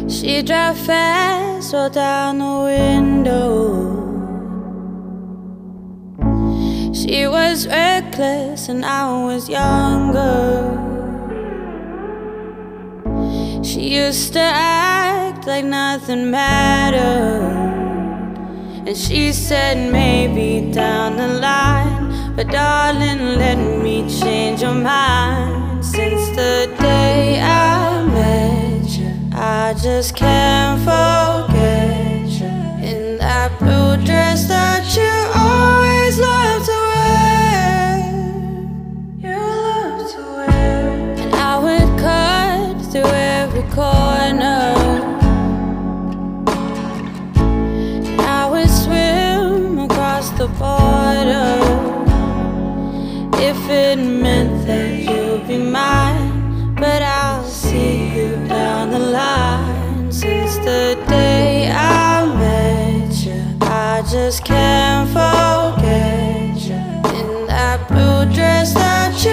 [0.09, 3.91] She drove fast, rolled down the window.
[6.95, 10.79] She was reckless and I was younger.
[13.65, 17.72] She used to act like nothing mattered.
[18.85, 22.35] And she said, maybe down the line.
[22.35, 25.85] But darling, let me change your mind.
[25.85, 32.47] Since the day I met you, I just can't forget you.
[32.91, 37.99] In that blue dress that you always loved to wear.
[39.23, 40.91] You loved to wear.
[41.23, 44.52] And I would cut through every corner.
[53.51, 56.75] if it meant that you'd be mine.
[56.75, 60.11] But I'll see you down the line.
[60.13, 66.81] Since the day I met you, I just can't forget you
[67.21, 69.32] in that blue dress that you.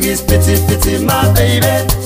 [0.00, 1.99] Waphenduka isiphithiphithi my baby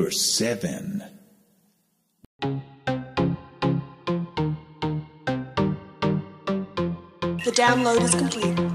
[0.00, 1.02] Number 7.
[7.44, 8.69] The download is complete.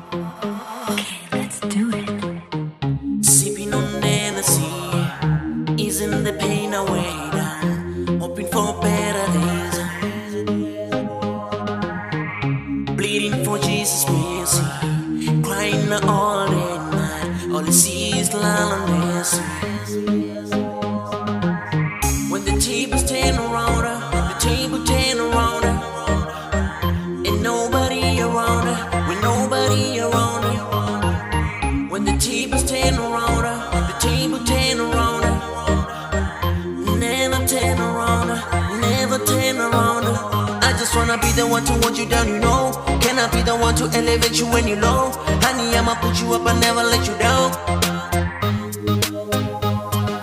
[40.95, 42.71] Just wanna be the one to hold you down, you know.
[43.03, 45.11] Can I be the one to elevate you when you're low?
[45.43, 47.51] Honey, I'ma put you up and never let you down.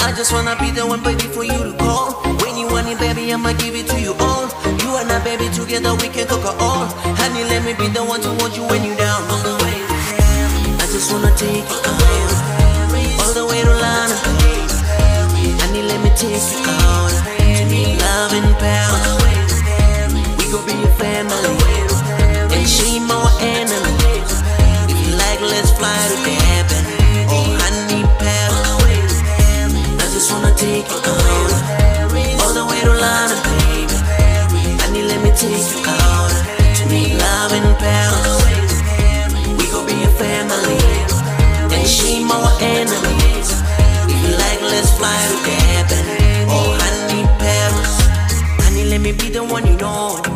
[0.00, 2.16] I just wanna be the one, baby, for you to call.
[2.40, 4.48] When you want it, baby, I'ma give it to you all.
[4.80, 6.88] You and I, baby, together we can conquer all.
[7.20, 9.20] Honey, let me be the one to hold you when you're down.
[9.28, 13.20] All the way to I just wanna take you out.
[13.20, 14.16] All the way to Lana.
[15.60, 17.12] Honey, let me take you out.
[18.00, 19.21] Love and power.
[20.52, 21.56] Gon' be a family.
[22.52, 24.20] And she more enemy.
[24.84, 26.84] If you like, let's fly to heaven.
[27.32, 28.52] Oh, honey, pal.
[29.96, 31.52] I just wanna take you out.
[32.44, 33.96] All the way to Lana, baby.
[34.84, 36.28] Honey, let me take you out.
[36.76, 38.36] To me, love and power.
[39.56, 40.84] We gon' be a family.
[41.72, 43.48] And she more enemies.
[44.04, 46.04] If you like, let's fly to heaven.
[46.52, 47.96] Oh, honey, Paris.
[48.64, 50.31] Honey, let me be the one you know.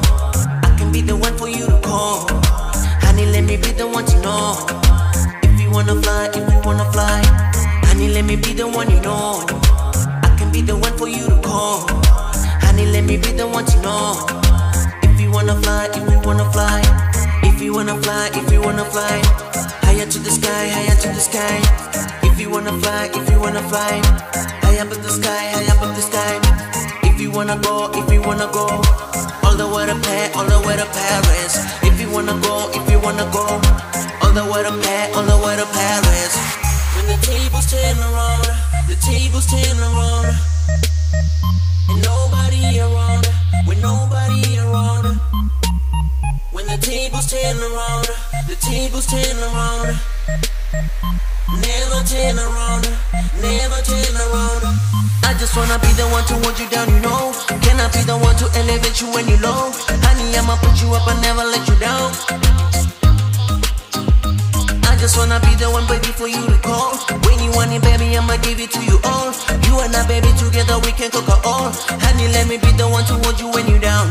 [1.35, 2.29] For you to call.
[3.03, 4.67] Honey, let me be the one to know.
[5.43, 7.23] If you wanna fly, if you wanna fly.
[7.87, 9.45] Honey, let me be the one you know.
[10.23, 11.89] I can be the one for you to call.
[12.63, 14.27] Honey, let me be the one to know.
[15.03, 16.83] If you wanna fly, if you wanna fly.
[17.43, 19.21] If you wanna fly, if you wanna fly.
[19.83, 21.59] Higher to the sky, higher to the sky.
[22.23, 24.01] If you wanna fly, if you wanna fly.
[24.63, 26.41] High up in the sky, high up in the sky.
[27.09, 28.83] If you wanna go, if you wanna go.
[29.57, 31.57] All the way to Paris, all the way to Paris.
[31.81, 33.41] If you wanna go, if you wanna go.
[34.21, 36.37] All the way to Paris, all the way to Paris.
[36.93, 38.53] When the tables turn around,
[38.85, 40.37] the tables turn around.
[41.89, 43.25] And nobody around,
[43.67, 45.17] with nobody around.
[46.53, 48.13] When the tables turn around,
[48.53, 49.97] the tables turn around.
[51.65, 52.85] Never turn around,
[53.41, 54.77] never turn around.
[55.27, 57.35] I just wanna be the one to hold you down, you know.
[57.59, 59.75] Can I be the one to elevate you when you're low?
[60.07, 62.15] Honey, I'ma put you up and never let you down.
[64.87, 66.95] I just wanna be the one, baby, for you to call.
[67.27, 69.35] When you want it, baby, I'ma give it to you all.
[69.67, 71.75] You and I, baby, together we can conquer all.
[72.07, 74.07] Honey, let me be the one to hold you when you down.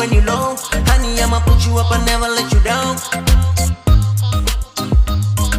[0.00, 0.56] You when you're low?
[0.86, 2.96] Honey, I'ma put you up and never let you down.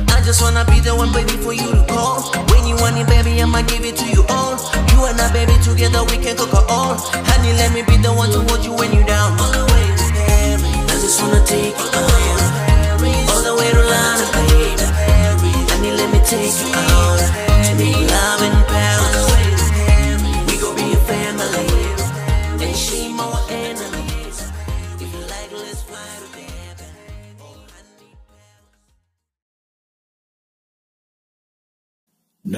[0.09, 2.21] I just wanna be the one, baby, for you to call.
[2.49, 4.57] When you want it, baby, I'ma give it to you all.
[4.91, 6.95] You and I, baby, together we can conquer all.
[7.29, 9.37] Honey, let me be the one to hold you when you down.
[9.37, 10.01] To Paris.
[10.89, 12.10] I just wanna take you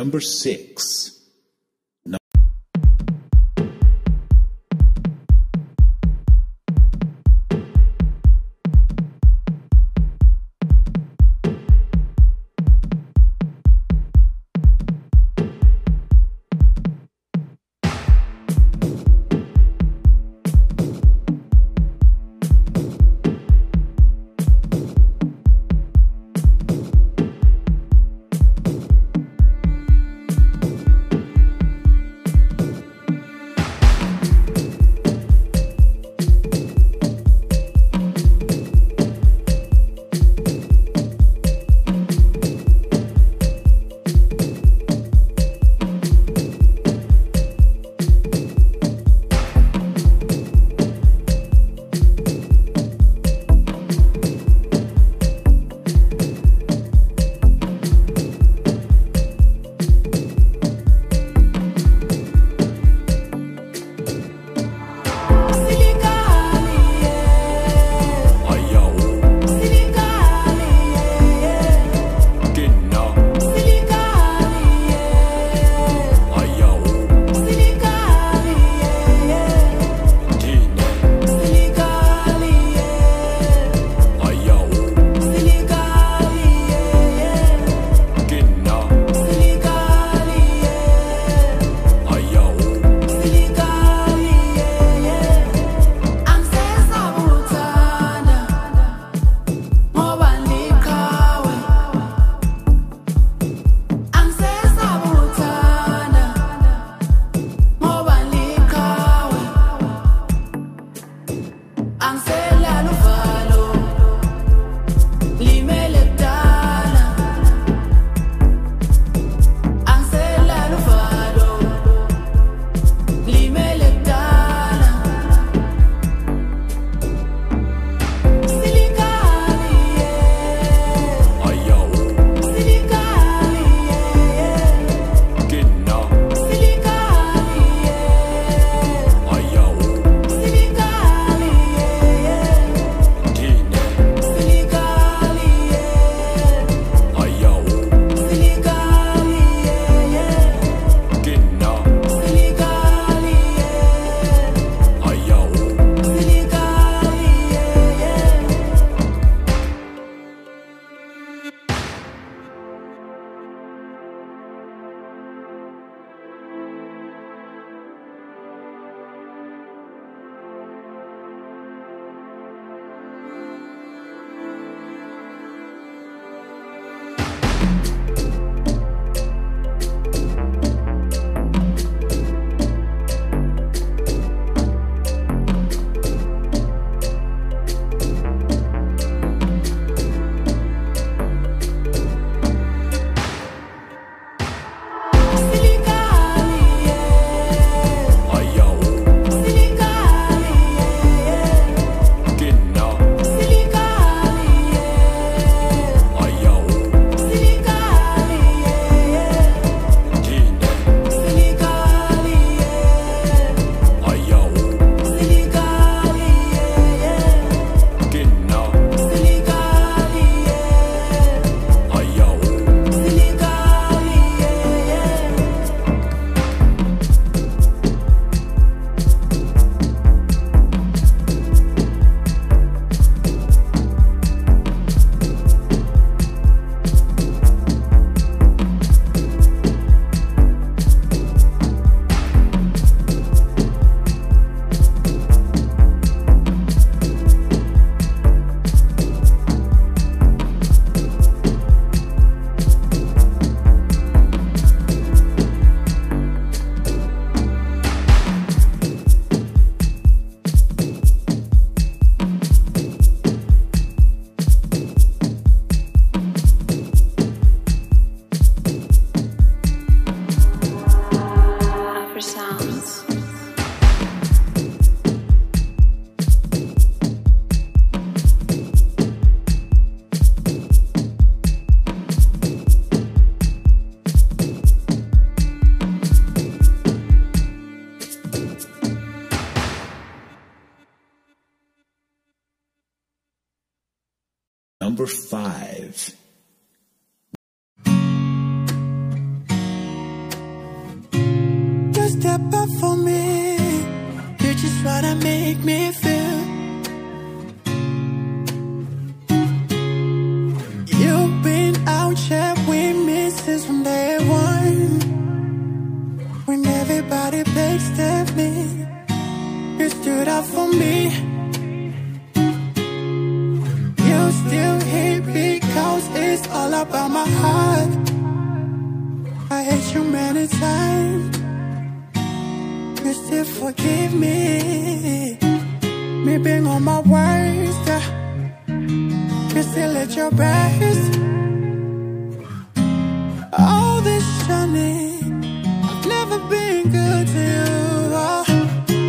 [0.03, 1.22] Number 6.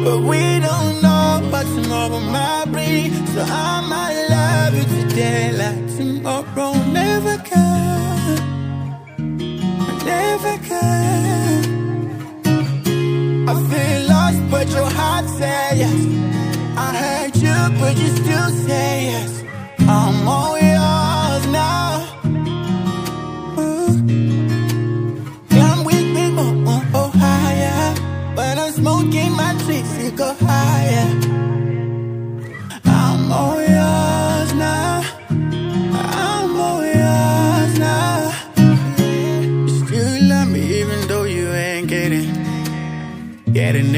[0.05, 5.97] But we don't know but tomorrow might breed So I might love you today like
[5.97, 8.37] tomorrow never can.
[10.05, 11.63] Never care
[13.51, 16.01] I feel lost but your heart say yes.
[16.77, 19.34] I hurt you could you still say yes.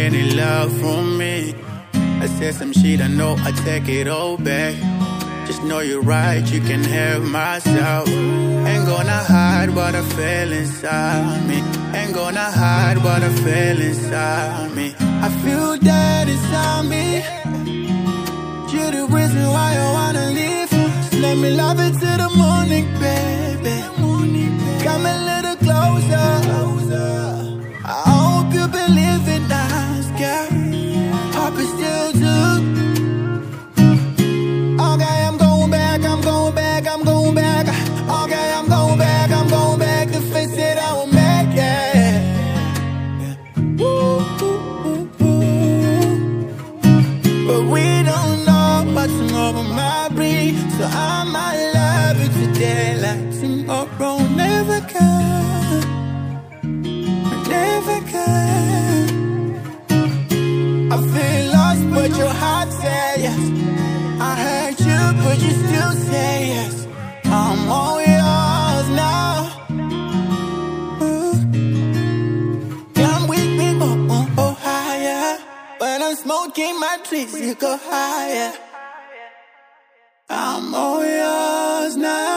[0.06, 1.52] Any love from me.
[2.24, 4.74] I said some shit, I know I take it all back.
[5.46, 8.08] Just know you're right, you can have myself.
[8.70, 11.58] Ain't gonna hide what I feel inside me.
[11.98, 14.94] Ain't gonna hide what I feel inside me.
[15.26, 17.06] I feel that inside me.
[18.72, 20.70] You're the reason why I wanna leave.
[20.70, 23.76] Just let me love it till the morning, baby.
[24.86, 26.26] Come a little closer.
[27.94, 29.65] I hope you believe in us,
[76.26, 78.52] smoking my trees, you go higher.
[80.28, 82.35] I'm all yours now.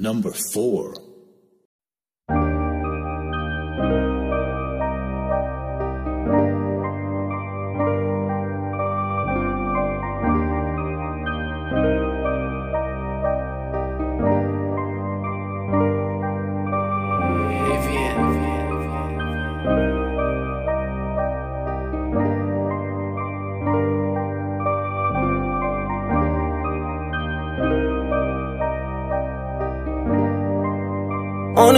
[0.00, 1.09] Number 4.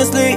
[0.03, 0.35] Honestly,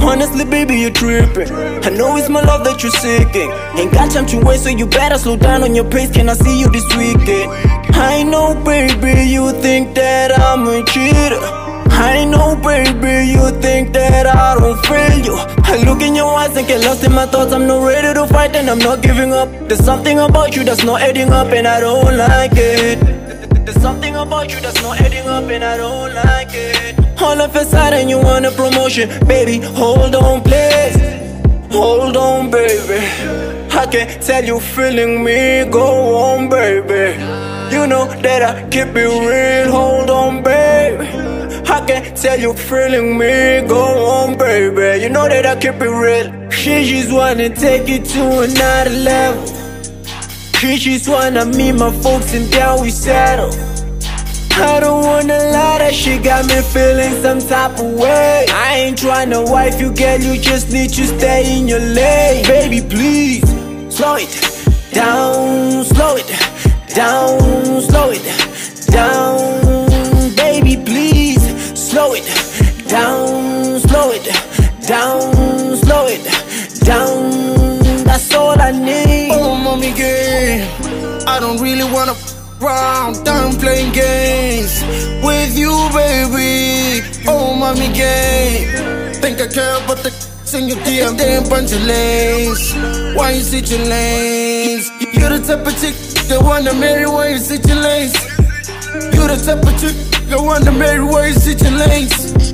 [0.00, 1.50] honestly, baby, you're tripping.
[1.82, 3.50] I know it's my love that you're seeking.
[3.76, 6.12] Ain't got time to wait, so you better slow down on your pace.
[6.12, 7.50] Can I see you this weekend?
[7.98, 11.42] I know, baby, you think that I'm a cheater.
[11.90, 15.36] I know, baby, you think that I don't feel you.
[15.64, 17.52] I look in your eyes and get lost in my thoughts.
[17.52, 19.48] I'm not ready to fight and I'm not giving up.
[19.66, 23.00] There's something about you that's not adding up and I don't like it.
[23.66, 26.43] There's something about you that's not adding up and I don't like it.
[27.24, 29.58] All of a sudden you want a promotion, baby.
[29.58, 30.96] Hold on, please.
[31.72, 33.00] Hold on, baby.
[33.72, 35.64] I can tell you feeling me.
[35.70, 37.18] Go on, baby.
[37.74, 39.72] You know that I keep it real.
[39.72, 41.06] Hold on, baby.
[41.66, 43.66] I can tell you feeling me.
[43.66, 43.82] Go
[44.18, 45.02] on, baby.
[45.02, 46.50] You know that I keep it real.
[46.50, 49.46] She just wanna take it to another level.
[50.58, 53.73] She just wanna meet my folks and down we settle.
[54.56, 58.46] I don't wanna lie, that shit got me feeling some type of way.
[58.50, 62.44] I ain't tryna wife you, girl, you just need to stay in your lane.
[62.44, 63.42] Baby, please,
[63.94, 64.30] slow it
[64.92, 66.28] down, slow it
[66.94, 68.22] down, slow it
[68.92, 71.42] down, baby, please
[71.76, 72.24] slow it
[72.88, 74.24] down, slow it
[74.86, 78.04] down, slow it down.
[78.04, 79.32] That's all I need.
[79.32, 82.14] Oh, mommy girl, I don't really wanna
[82.64, 84.82] f- around, done playing games
[85.22, 87.02] with you, baby.
[87.28, 90.10] Oh, mommy girl, think I care about the
[90.54, 92.72] in your DM, damn bunch of lanes.
[93.16, 94.88] Why you sit your lanes?
[95.00, 95.94] You're the type of chick
[96.28, 97.06] that wanna marry.
[97.06, 98.14] Why you sit your lanes?
[99.14, 99.96] You're the type of chick
[100.28, 101.02] that wanna marry.
[101.02, 102.52] Why you sit your lanes?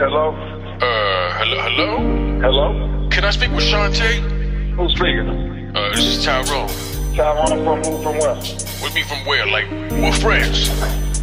[0.00, 0.30] Hello?
[0.80, 2.40] Uh, hello, hello?
[2.40, 3.08] Hello?
[3.10, 4.20] Can I speak with Shantae?
[4.76, 5.72] Who's speaking?
[5.76, 6.70] Uh, this is Tyrone.
[7.16, 8.34] Tyrone from who, from where?
[8.82, 9.46] With me from where?
[9.46, 10.68] Like, we're friends.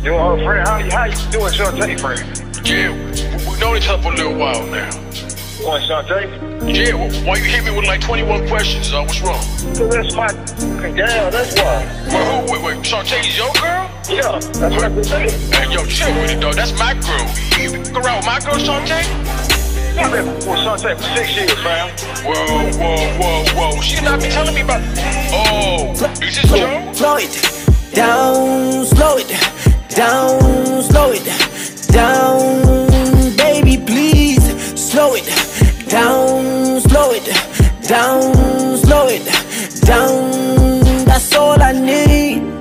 [0.03, 0.67] You're her friend?
[0.67, 2.67] How, how you doing, Shantae, friend?
[2.67, 4.89] Yeah, we- we've known each other for a little while now.
[5.61, 6.49] What, Shantae?
[6.73, 8.93] Yeah, wh- why you hit me with like 21 questions?
[8.93, 9.41] Uh, what's wrong?
[9.75, 11.85] So that's my girl, that's why.
[12.07, 13.89] Well, who, wait, wait, Shantae's your girl?
[14.09, 15.51] Yeah, that's what I'm saying.
[15.51, 16.55] Hey, yo, chill with it, dog.
[16.55, 17.27] That's my girl.
[17.59, 19.50] You around with my girl, Shantae?
[19.95, 21.89] Been with for six years, fam.
[22.23, 23.81] Whoa, whoa, whoa, whoa.
[23.81, 24.81] She not be telling me about.
[25.33, 26.93] Oh, is this Joe?
[26.93, 27.61] Slow it
[27.93, 29.27] down, slow it
[29.89, 31.25] down, slow it
[31.91, 34.43] down, baby, please
[34.79, 35.25] slow it
[35.89, 37.25] down, slow it
[37.87, 39.25] down, slow it
[39.85, 41.05] down.
[41.05, 42.60] That's all I need.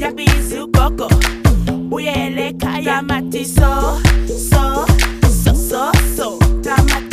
[0.00, 1.08] Yabizu koko,
[1.88, 2.84] buyele kaya.
[2.84, 4.86] Tamati so, so,
[5.28, 6.38] so, so, so.
[6.62, 7.09] Tamati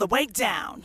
[0.00, 0.82] the way down.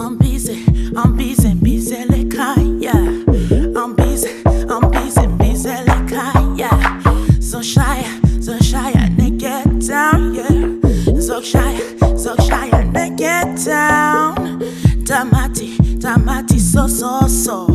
[0.00, 0.64] I'm busy,
[0.96, 2.90] I'm busy, busy like kaya.
[2.92, 7.40] I'm busy, I'm busy, busy like kaya.
[7.40, 8.02] So shy,
[8.40, 11.20] so shy, and they get down, yeah.
[11.20, 11.78] So shy,
[12.16, 14.58] so shy, and they get down.
[15.06, 17.68] Tamati, tamati, so so so.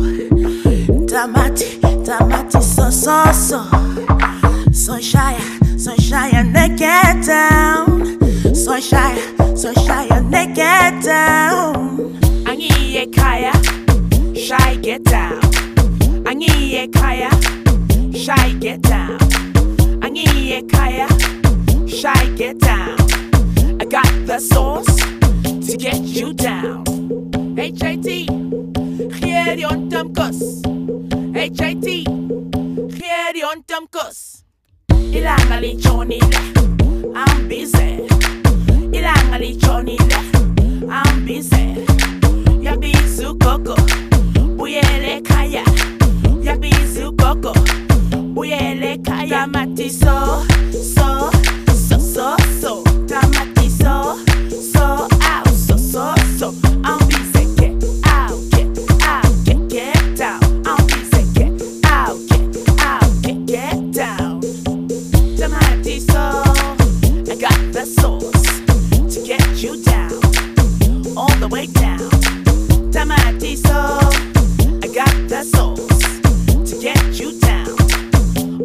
[1.08, 4.70] Tamati, tamati, so so so.
[4.70, 5.38] So shy,
[5.78, 8.54] so shy, and they get down.
[8.54, 9.16] So shy,
[9.58, 11.98] so shy, and they get down.
[12.46, 13.52] Angiye kaya,
[14.36, 15.40] shy get down.
[16.22, 17.28] Angiye kaya,
[18.16, 19.18] shy get down.
[19.98, 21.08] Angiye kaya,
[21.88, 22.96] shy get down.
[23.80, 24.94] I got the sauce
[25.66, 26.84] to get you down.
[27.56, 28.28] HIT,
[29.18, 30.38] Gieri on Tamkos.
[31.34, 32.06] HIT,
[32.94, 34.44] Gieri on Tamkos.
[34.88, 38.06] Ilanga lichonile, I'm busy.
[38.92, 40.18] Ilanga lichonile,
[40.90, 41.84] I'm busy.
[42.64, 43.74] Yabizu koko,
[44.56, 45.64] buyele kaya.
[46.42, 47.52] Yabizu koko,
[48.34, 49.28] buyele kaya.
[49.46, 51.30] Tamati so, so,
[51.72, 52.82] so, so, so.
[53.06, 54.18] Tamati so,
[54.50, 55.76] so, out, so,
[56.38, 56.52] so,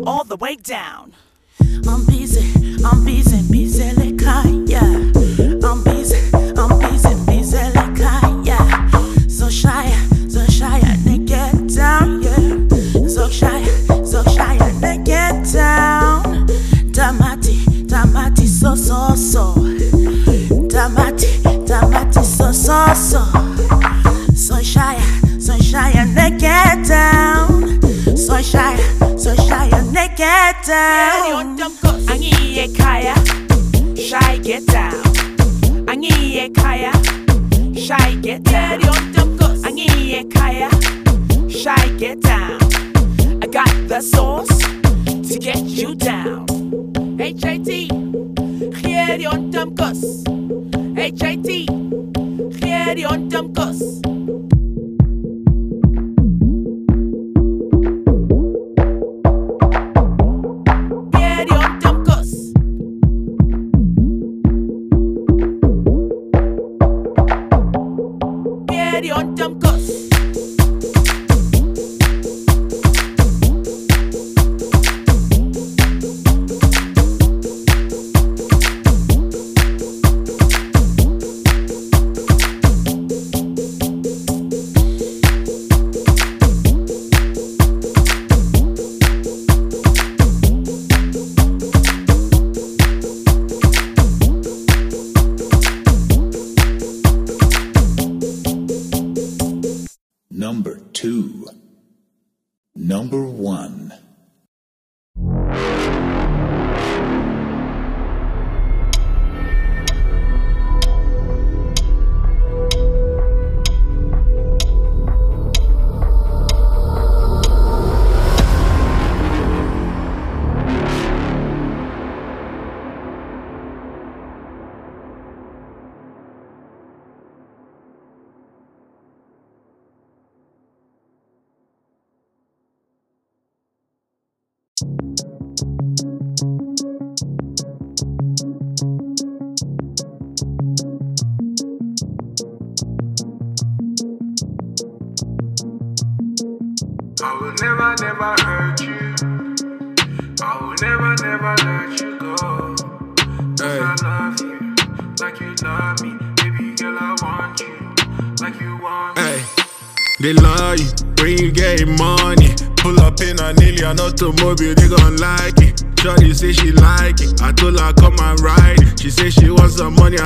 [0.05, 1.13] all the way down.
[1.87, 2.43] I'm busy,
[2.83, 4.21] I'm busy, busy like
[4.67, 4.81] yeah.
[4.81, 6.19] I'm busy,
[6.57, 8.89] I'm busy, busy like yeah.
[9.27, 9.89] So shy,
[10.27, 13.07] so shy, and they get down, yeah.
[13.07, 13.63] So shy,
[14.03, 16.47] so shy, and get down.
[16.91, 19.53] Tamati, tamati, so so so.
[20.67, 23.52] Tamati, tamati, so so so.
[30.65, 31.57] Down.
[32.07, 33.15] Angiye kaya,
[33.95, 35.03] shy get down.
[36.53, 36.91] Kaya,
[37.75, 38.79] shy get down.
[40.33, 40.69] Kaya,
[41.49, 42.59] shy get down.
[43.41, 44.57] I got the sauce
[45.29, 46.45] to get you down.
[47.17, 47.67] HIT,
[48.77, 50.23] hier on dumkus.
[50.95, 51.69] HIT,
[52.61, 53.29] hier on
[69.13, 69.37] dumkus.
[69.37, 69.62] Number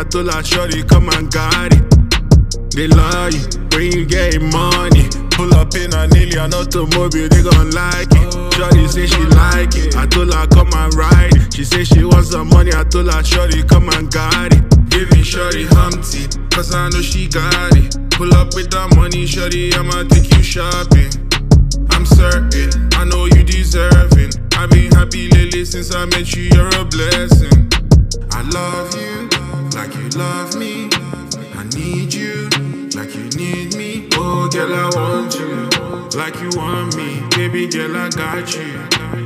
[0.09, 1.84] told her shorty come and got it.
[2.71, 3.43] They love you
[3.73, 5.09] when you get money.
[5.31, 8.53] Pull up in a Nelly, an automobile, they gon' like it.
[8.53, 9.95] Shorty say she like it.
[9.95, 11.53] I told her come and ride it.
[11.53, 12.71] She say she wants some money.
[12.73, 14.89] I told her shorty come and got it.
[14.89, 17.97] Giving shorty Humpty, cause I know she got it.
[18.11, 21.11] Pull up with that money, shorty, I'ma take you shopping.
[21.91, 24.31] I'm certain, I know you deserving.
[24.53, 27.69] I've been happy lately since I met you, you're a blessing.
[28.31, 29.47] I love you
[29.78, 30.90] like you love me.
[31.54, 32.49] I need you
[32.98, 34.10] like you need me.
[34.14, 35.70] Oh, girl, I want you
[36.18, 37.22] like you want me.
[37.38, 38.74] Baby girl, I got you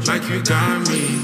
[0.06, 1.24] like you got me.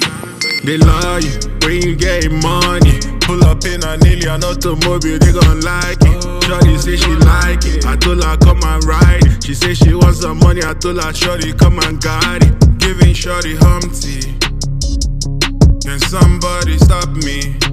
[0.63, 2.99] They love you when you get money.
[3.19, 6.43] Pull up in a Nelly, an automobile, they gon' like it.
[6.45, 7.85] Shorty say she like it.
[7.85, 9.43] I told her come and ride it.
[9.43, 10.61] She say she wants some money.
[10.63, 12.79] I told her shorty come and got it.
[12.79, 14.39] Giving shorty Humpty.
[15.83, 17.66] Can somebody stop me?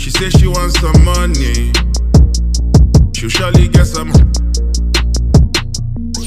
[0.00, 1.70] She say she wants some money.
[3.12, 4.08] She'll surely get some.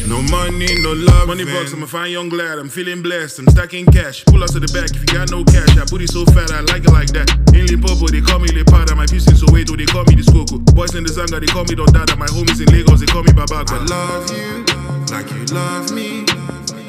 [0.05, 1.27] No money, no love.
[1.27, 2.59] Money bucks, I'm a fine young lad.
[2.59, 3.39] I'm feeling blessed.
[3.39, 4.25] I'm stacking cash.
[4.25, 5.73] Pull out to the back if you got no cash.
[5.73, 7.33] That booty so fat, I like it like that.
[7.57, 8.95] In Limpopo, they call me Lepada.
[8.95, 10.61] My piece in Soweto, they call me the Skoko.
[10.75, 12.15] Boys in the Zanga, they call me Don Dada.
[12.15, 13.73] My homies in Lagos, they call me Babaka.
[13.73, 14.61] I love you
[15.09, 16.25] like you love me.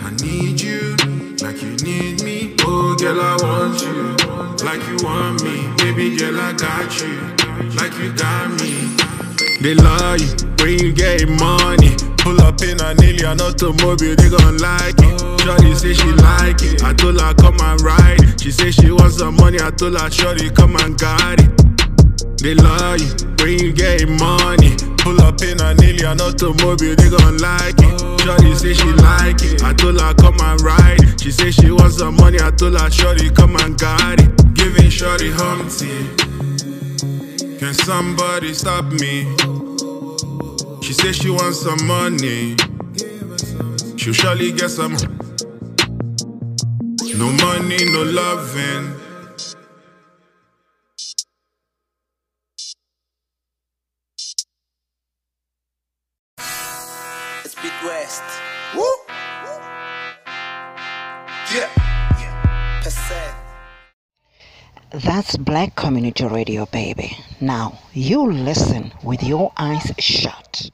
[0.05, 0.97] I need you
[1.41, 2.24] like you need me.
[3.15, 5.71] Girl, I want you like you want me.
[5.77, 7.15] Baby girl, I got you
[7.79, 8.91] like you got me.
[9.63, 11.95] They love you when you get money.
[12.19, 15.41] Pull up in a Nelly, an automobile, they gon' like it.
[15.41, 16.83] Shorty say she like it.
[16.83, 18.41] I told her come and ride it.
[18.41, 19.59] She say she wants some money.
[19.61, 22.43] I told her shorty come and got it.
[22.43, 24.75] They love you when you get money.
[25.05, 28.21] Pull up in a Nelly, an automobile, they gon' like it.
[28.23, 29.63] Shorty say she like it.
[29.63, 31.21] I told her come and ride it.
[31.21, 32.39] She say she wants some money.
[32.41, 34.55] I told her shorty come and got it.
[34.55, 36.09] Giving shorty Humpty.
[37.59, 39.25] Can somebody stop me?
[40.81, 42.57] She say she wants some money.
[43.99, 44.97] She'll surely get some.
[47.19, 49.04] No money, no loving.
[58.15, 58.41] West.
[58.77, 58.85] Woo!
[61.53, 62.81] Yeah.
[62.83, 63.35] Percent.
[64.91, 67.17] That's Black Community Radio, baby.
[67.41, 70.71] Now, you listen with your eyes shut.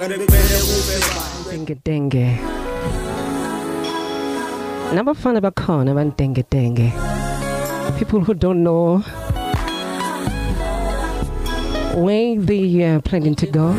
[0.00, 2.38] Denge denge.
[4.94, 6.90] Nabafana bakhona abandenge denge.
[7.98, 8.98] People who don't know
[12.00, 13.72] where they are planning to go.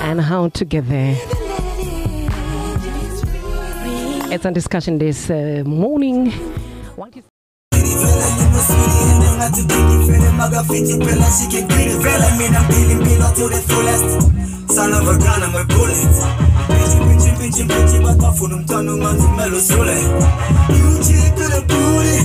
[0.00, 1.16] And how to get there.
[4.30, 6.30] It's on discussion this uh, morning.
[8.62, 14.30] What is ngathi bigifele makafithi phela sikegile vele mina mpili mpilo to the fullest.
[14.74, 16.14] Son of a gun I'm a bullet.
[16.68, 19.92] Pinchi pinchi pinchi pinchi batafuna umntwana umanzi kumele usule
[20.68, 22.18] You cheat to the booty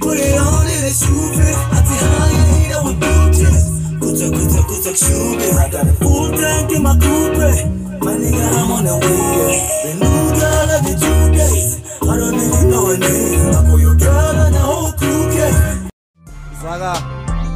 [0.00, 3.64] Put it on in a shoe fit Athi high hit with booties
[4.00, 7.54] Kuta kuta kuta kushube I got a full tank in my coupe.
[8.04, 9.62] My nigga I'm on the way.
[9.84, 13.54] The new girl of the two days I don't even know her name.
[13.54, 14.33] I call your girl
[16.64, 16.92] Zaga,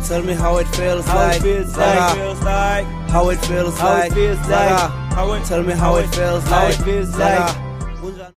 [0.06, 1.42] tell me how it feels How it like.
[1.42, 2.86] feels Zaga, like, feels like.
[3.14, 5.12] how it feels How it feels Zaga, like.
[5.16, 6.78] How it- tell me how it feels how like.
[6.78, 8.34] it feels Zaga, like.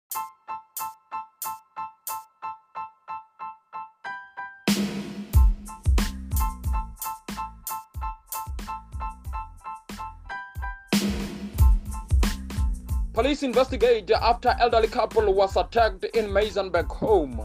[13.13, 17.43] Police investigate after elderly couple was attacked in Muizenberg home.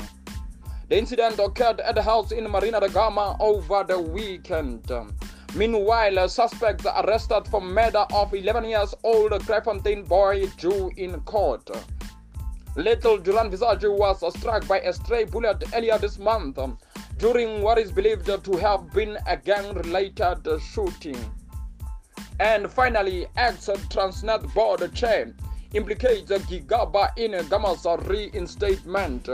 [0.89, 4.91] The incident occurred at the house in Marina de Gama over the weekend.
[5.55, 11.69] Meanwhile, a suspect arrested for murder of 11 years old Kraaifontein boy drew in court.
[12.75, 16.59] Little Duran Visage was struck by a stray bullet earlier this month
[17.17, 21.17] during what is believed to have been a gang related shooting.
[22.39, 25.33] And finally, ex Transnet board chair
[25.73, 29.29] implicates Gigaba in Gama's reinstatement.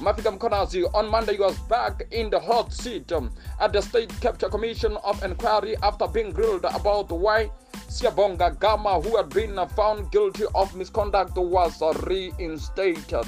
[0.00, 3.30] Mafika Mkwanazi on Monday was back in the hot seat um,
[3.60, 7.48] at the State Capture Commission of Inquiry after being grilled about why
[7.88, 13.24] Siyabonga Gama, who had been found guilty of misconduct, was reinstated.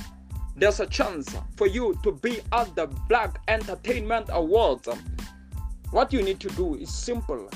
[0.56, 4.88] there's a chance for you to be at the Black Entertainment Awards.
[5.90, 7.48] What you need to do is simple.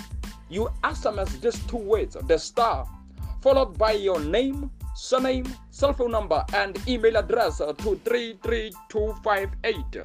[0.48, 2.86] You SMS just two words, the star,
[3.42, 10.04] followed by your name, surname, cell phone number, and email address to 33258.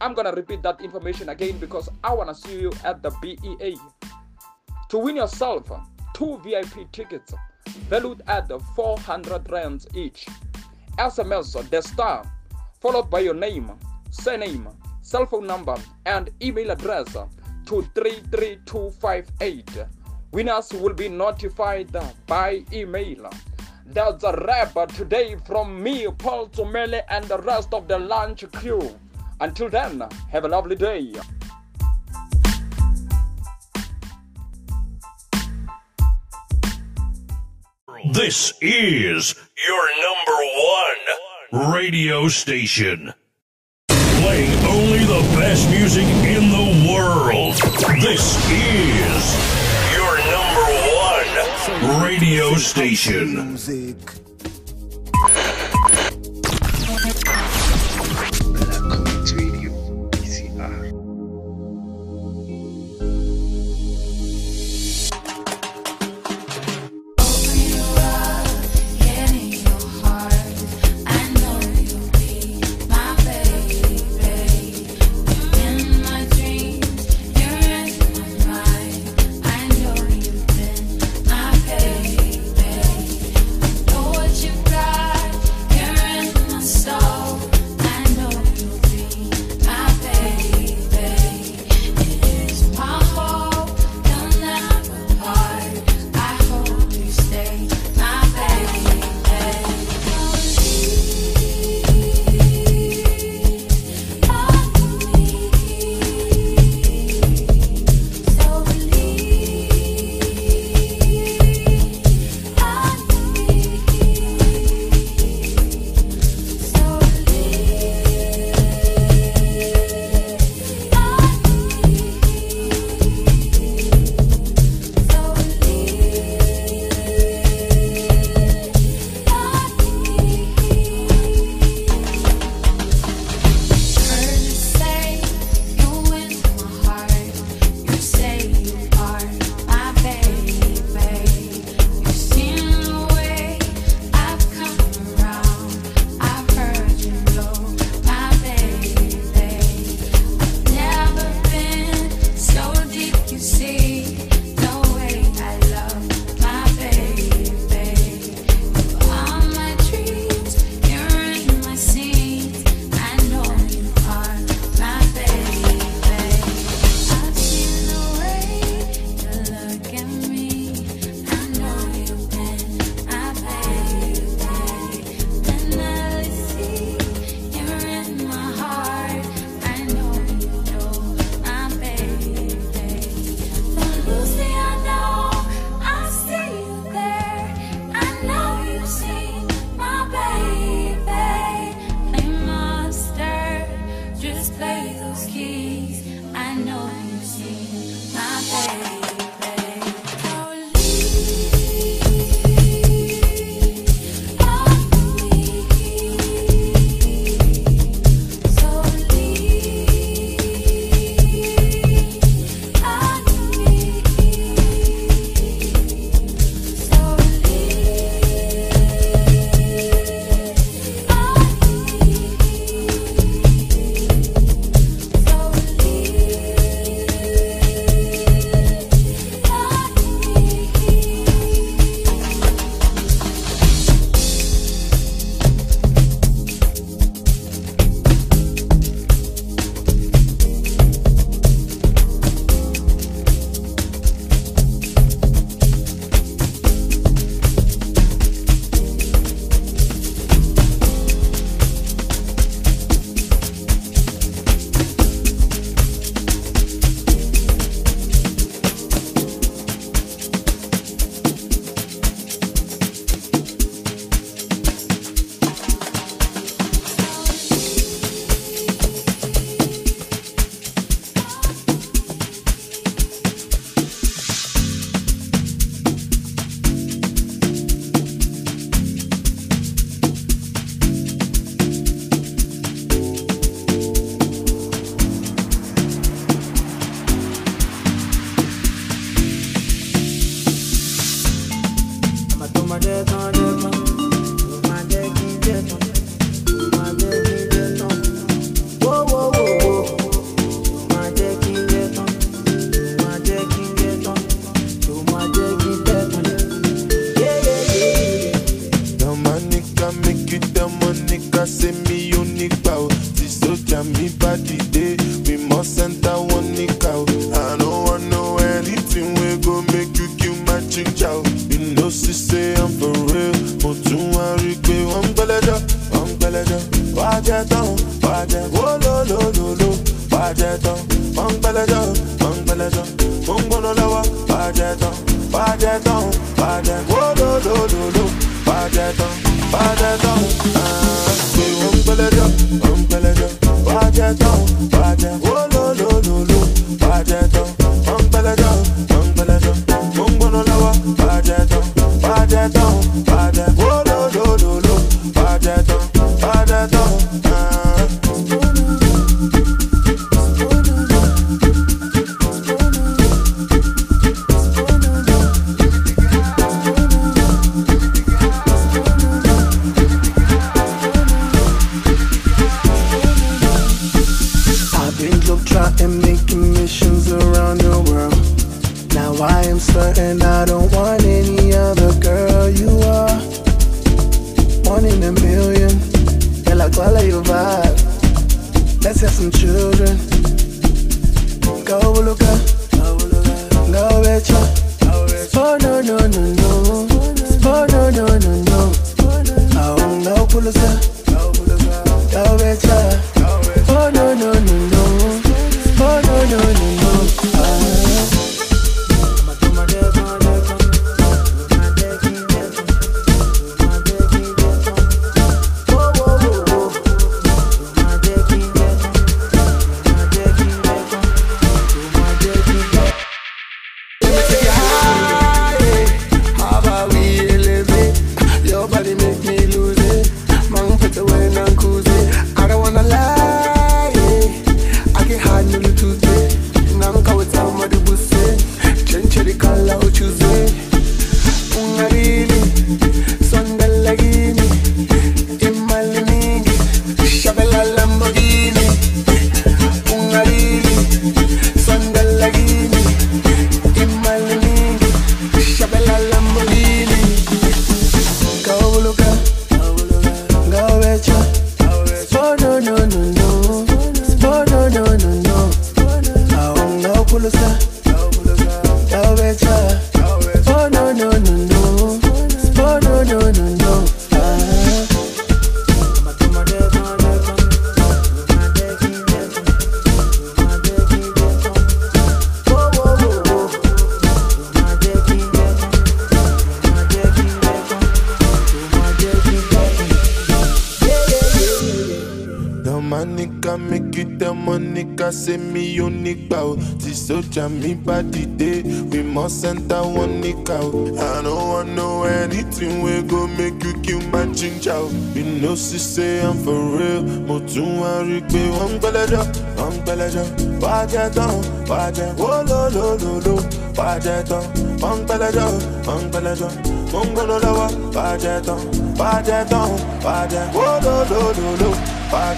[0.00, 3.76] I'm gonna repeat that information again because I wanna see you at the BEA.
[4.88, 5.70] To win yourself
[6.14, 7.34] two VIP tickets
[7.88, 10.26] valued at 400 rands each.
[10.98, 12.24] SMS the star
[12.80, 13.70] followed by your name,
[14.10, 14.68] surname,
[15.02, 15.76] cell phone number,
[16.06, 17.16] and email address
[17.66, 19.70] to 33258.
[20.32, 21.94] Winners will be notified
[22.26, 23.30] by email.
[23.86, 28.96] That's a wrap today from me, Paul Tsomela, and the rest of the lunch crew.
[29.40, 31.12] Until then, have a lovely day.
[38.08, 39.34] This is
[39.68, 40.38] your number
[41.60, 43.12] one radio station.
[43.88, 47.54] Playing only the best music in the world.
[48.00, 49.36] This is
[49.94, 50.66] your number
[51.92, 53.34] one radio station.
[53.36, 53.58] Lord,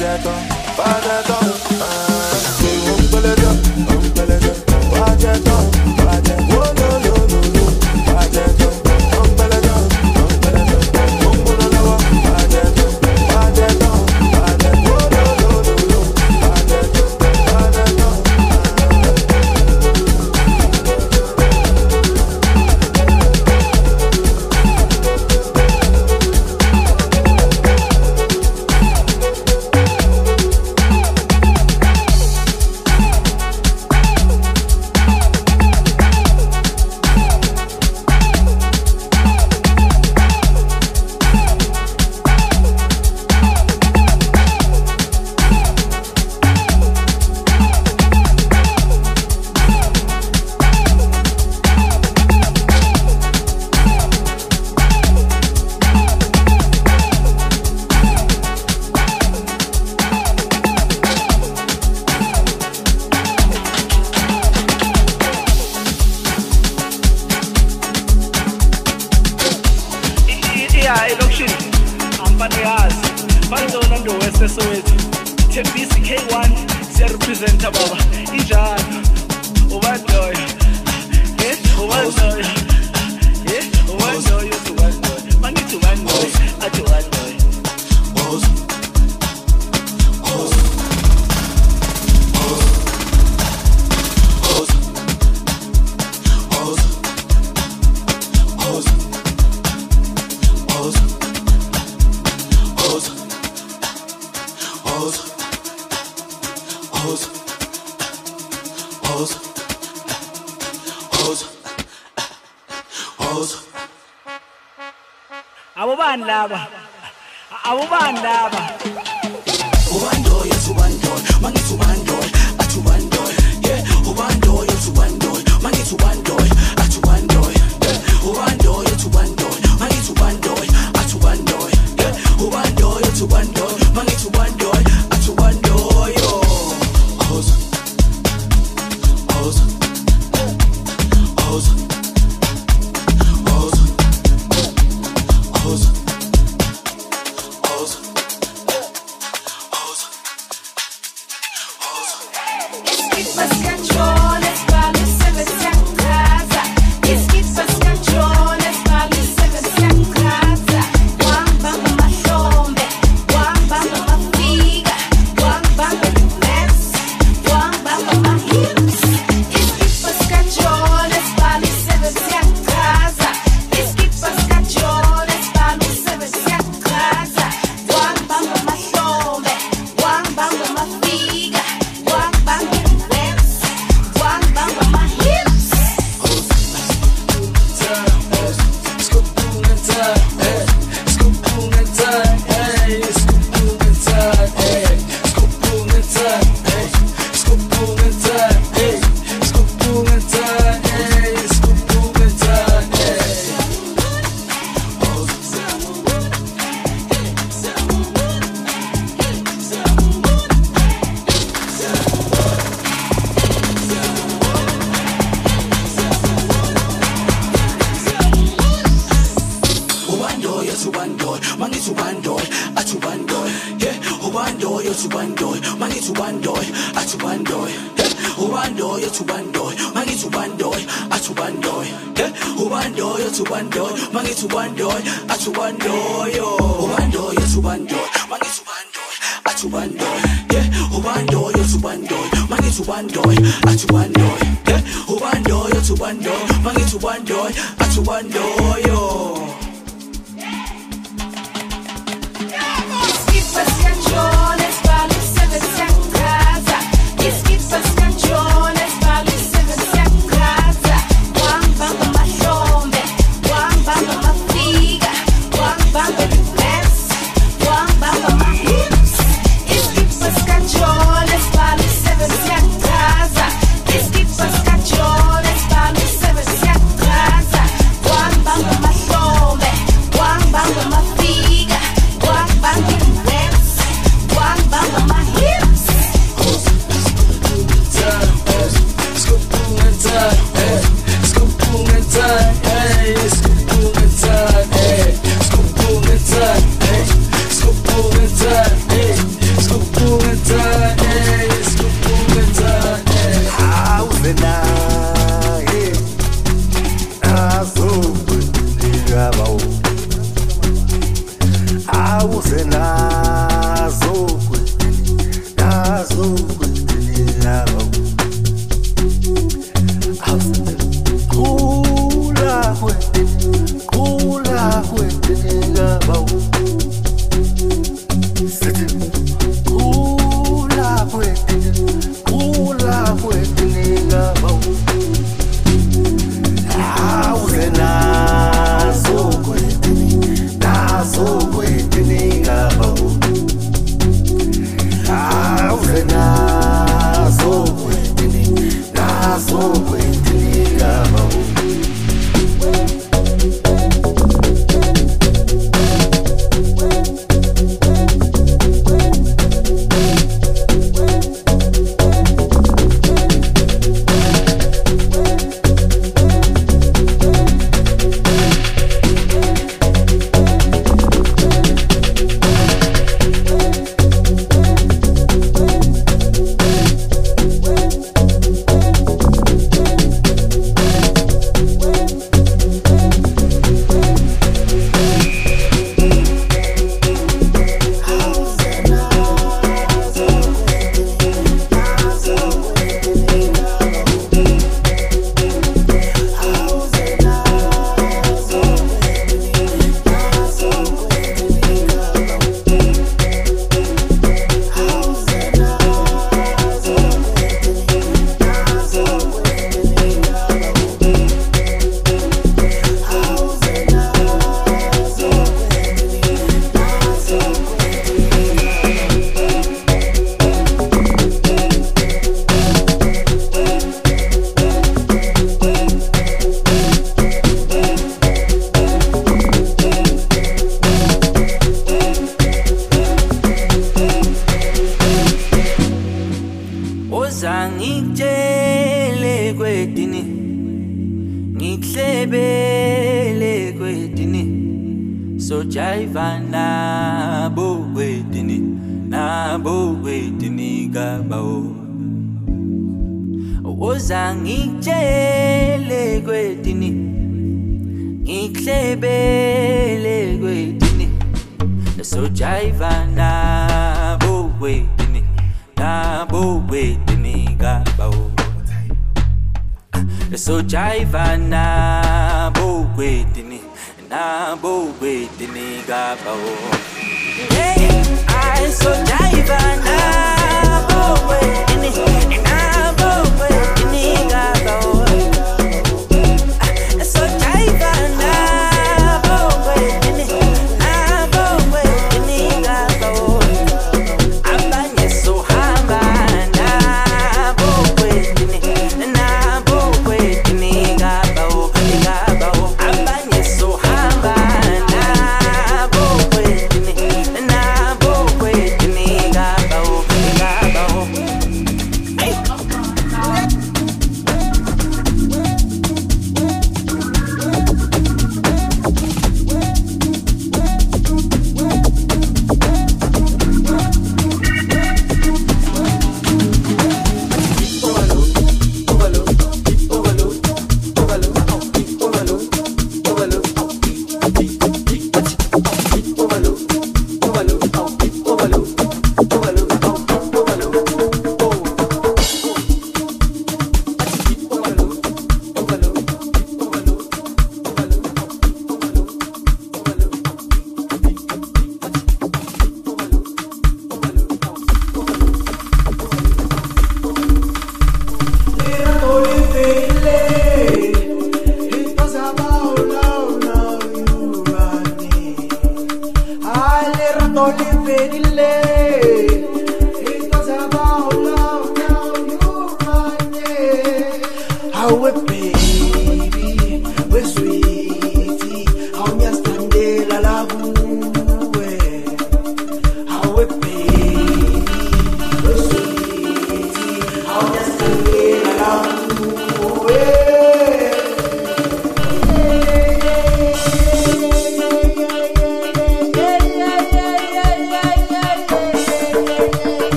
[0.00, 0.40] Wá jẹ́ tán,
[0.78, 2.59] wá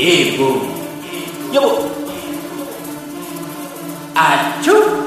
[0.00, 0.48] yebo
[1.52, 1.72] yebo
[4.14, 4.99] achu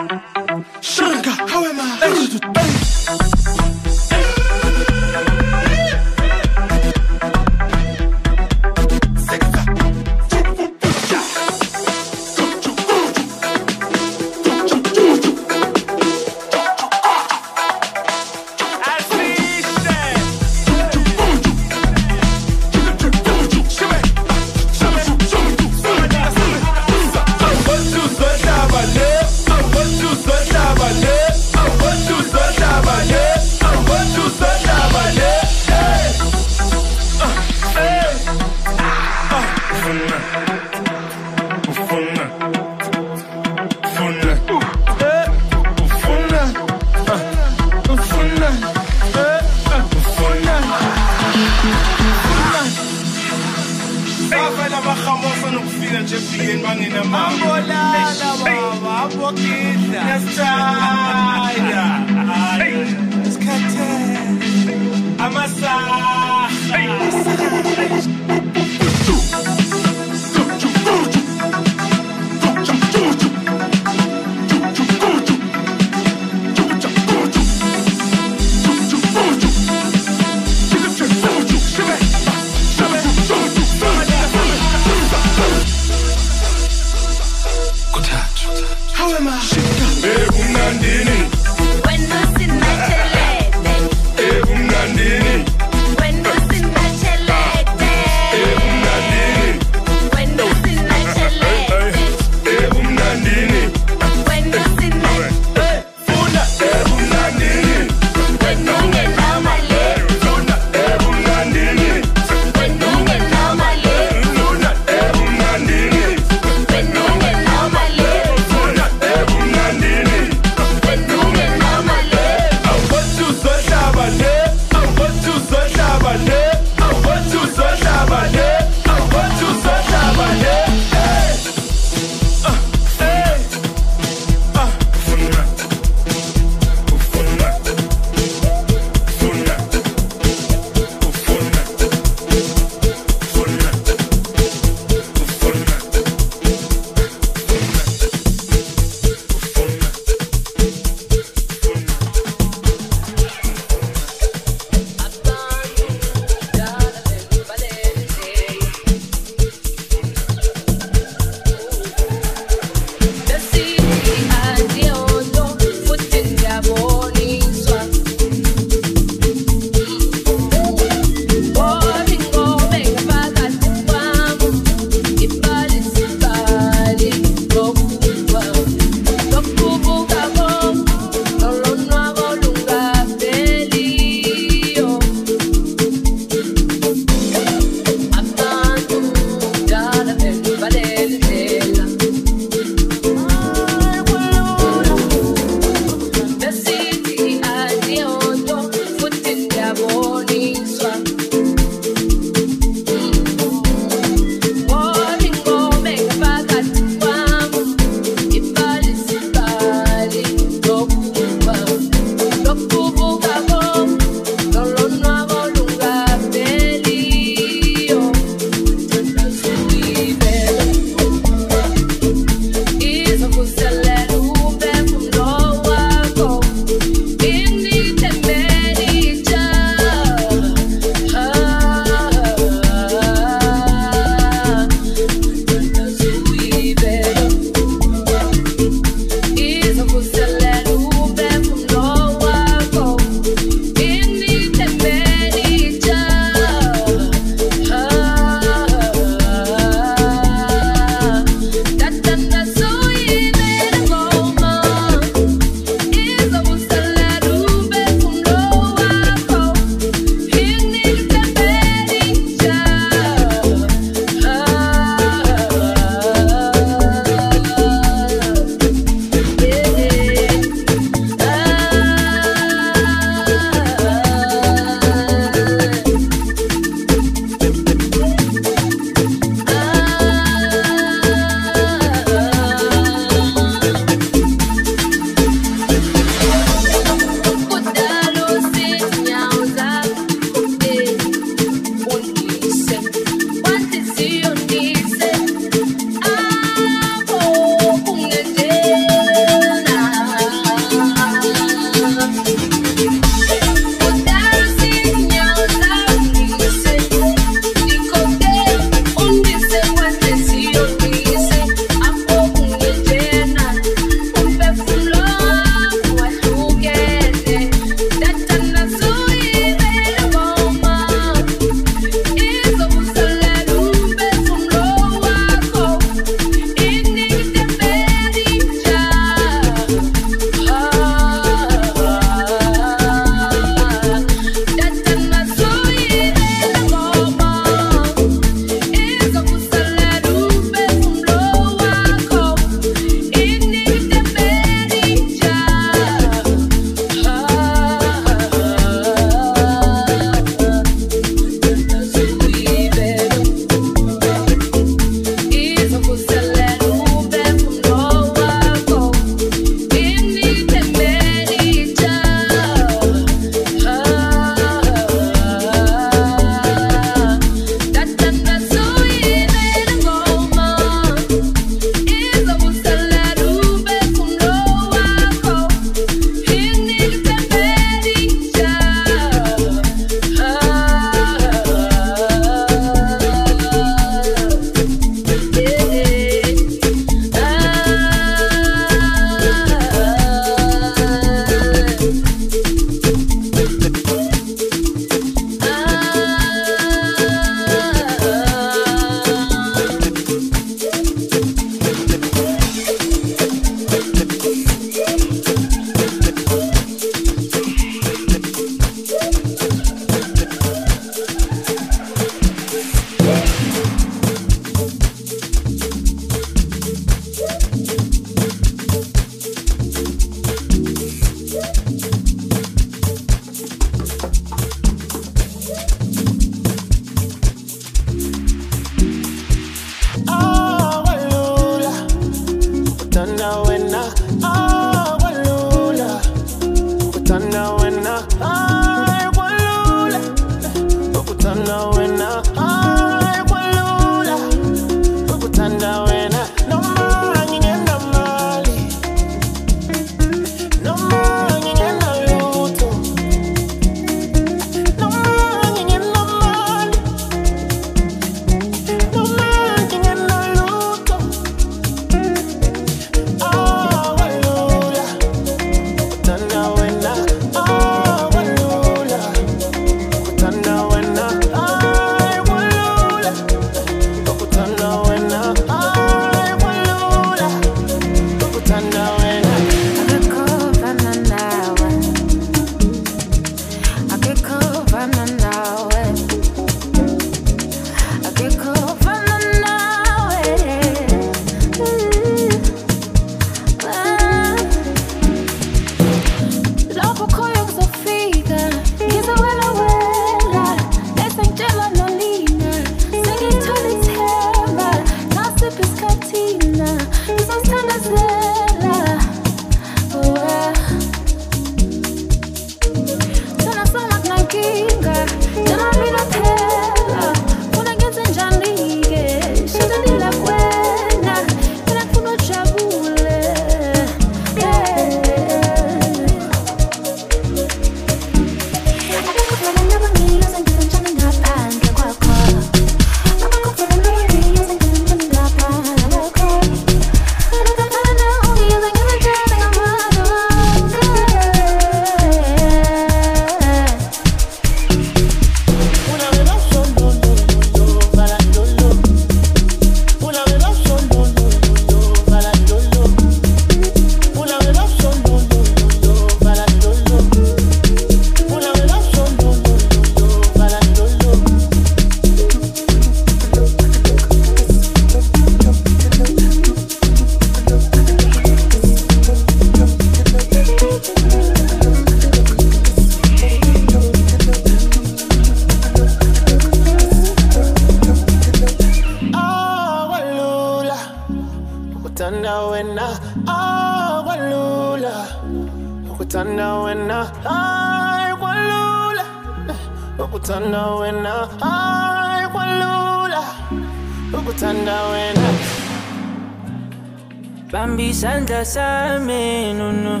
[597.52, 600.00] Bambi Santa Same Nuno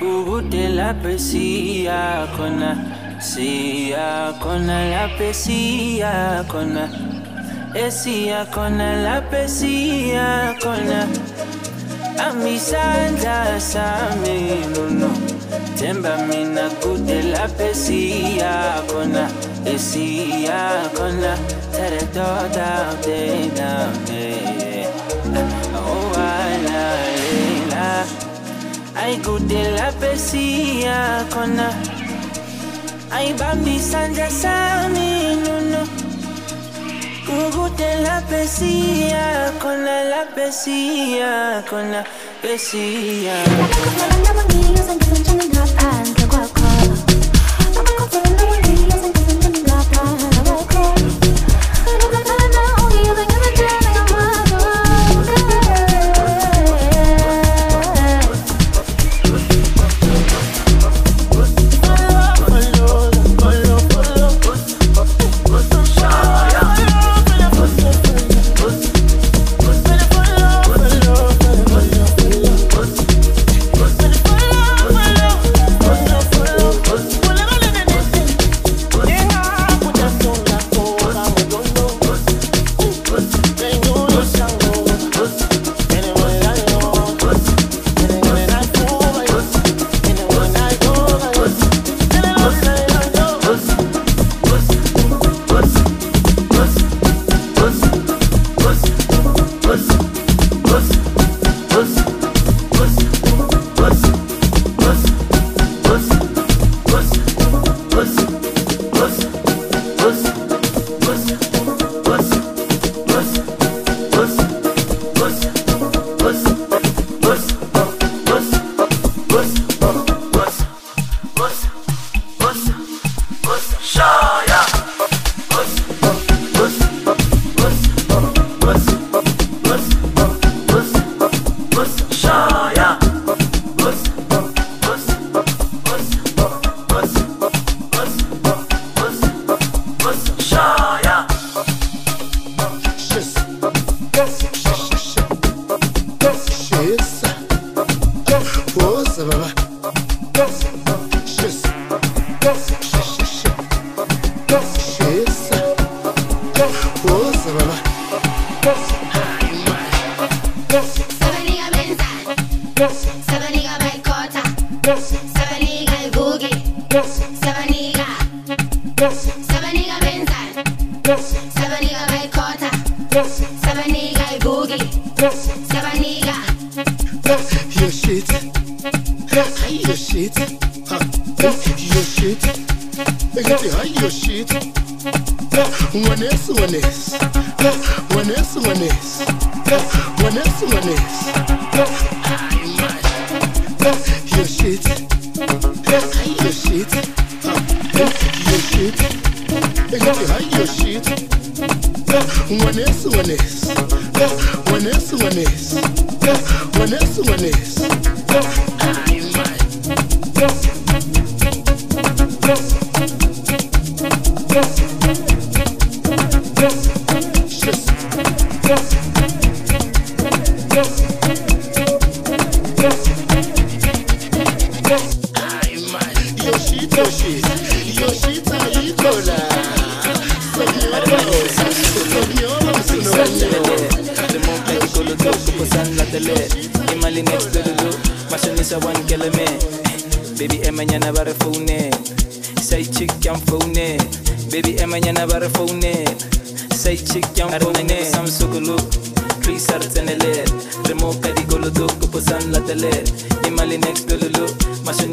[0.00, 6.88] Ubute la pesia Kona Sia Kona la pesia Kona.
[7.74, 11.08] Esia Kona la pesia Kona.
[12.16, 15.10] Bambi Santa Same Nuno
[15.74, 19.26] Temba mina kute la pesia Kona
[19.66, 21.34] Esia Kona.
[21.72, 24.53] Tere tota toda Utena Utena
[29.04, 31.68] Aigu de la Persia Kona.
[33.12, 35.82] Ai Bambi Sanja Sami Nuno.
[37.26, 42.00] Gugu de la Persia Kona la Persia Kona
[42.40, 46.23] Persia Kona.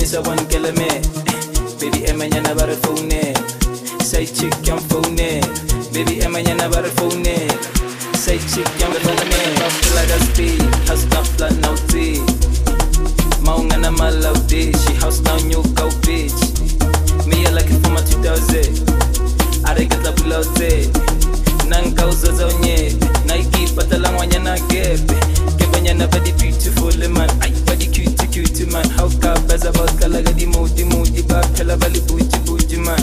[0.02, 0.88] Mashonisa wankele me
[1.80, 3.34] baby emanyana ba re phone
[4.04, 5.16] say chick yam phone
[5.94, 8.18] baby emanyana ba re phone it.
[8.18, 9.30] say chick yam phone
[9.96, 11.76] like a speed has not plan now
[13.46, 16.40] maungana malaude she house down your go bitch.
[17.28, 20.90] Me I like it for my 2000 arekeza bulote
[21.70, 22.96] nanka uzoza unye
[23.26, 25.14] naiki patala ngwanyana gebe
[25.58, 27.30] gebanyana badi beautiful man.
[27.42, 27.52] Ay
[28.66, 28.90] badi cute cute man.
[28.92, 33.00] How ka baza about kalaga di mudi mudi ba pela bali buji buji man.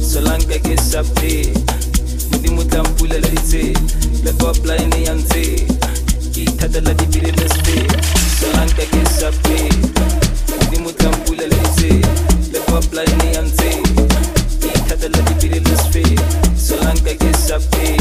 [0.00, 1.52] Solanka ke sape
[2.30, 3.74] mudi mutampula lalitse
[4.24, 5.66] le pop line yanze
[6.36, 7.86] ithatha la dibile lespe
[8.40, 9.58] solanka ke sape
[10.60, 11.90] mudi mutampula lalitse
[12.52, 13.70] le pop line yanze
[14.74, 16.02] ithatha la dibile lespe
[16.56, 17.96] solanka ke sape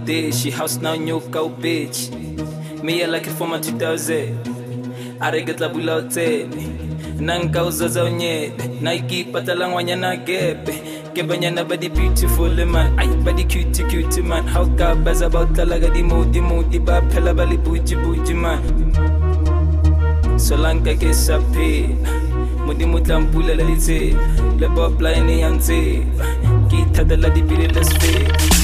[0.00, 2.10] malaude she house now nyoka bitch.
[2.82, 4.34] Me I like it for my 2000
[5.20, 6.48] aregetla bulaute
[7.20, 10.82] nanka uzaza unye naiki patala ngwanyana gebe
[11.14, 12.98] gebanyana badi beautiful man.
[12.98, 14.46] Ay badi cute cute man.
[14.46, 18.60] How ka baza about talaga di mudi mudi ba phela bali buji buji man.
[20.36, 21.96] Solanka ke sape
[22.66, 24.14] modimo tlampula la ditse
[24.58, 26.06] le pop line ya ntse
[26.70, 28.59] ke ithatela dipele le spe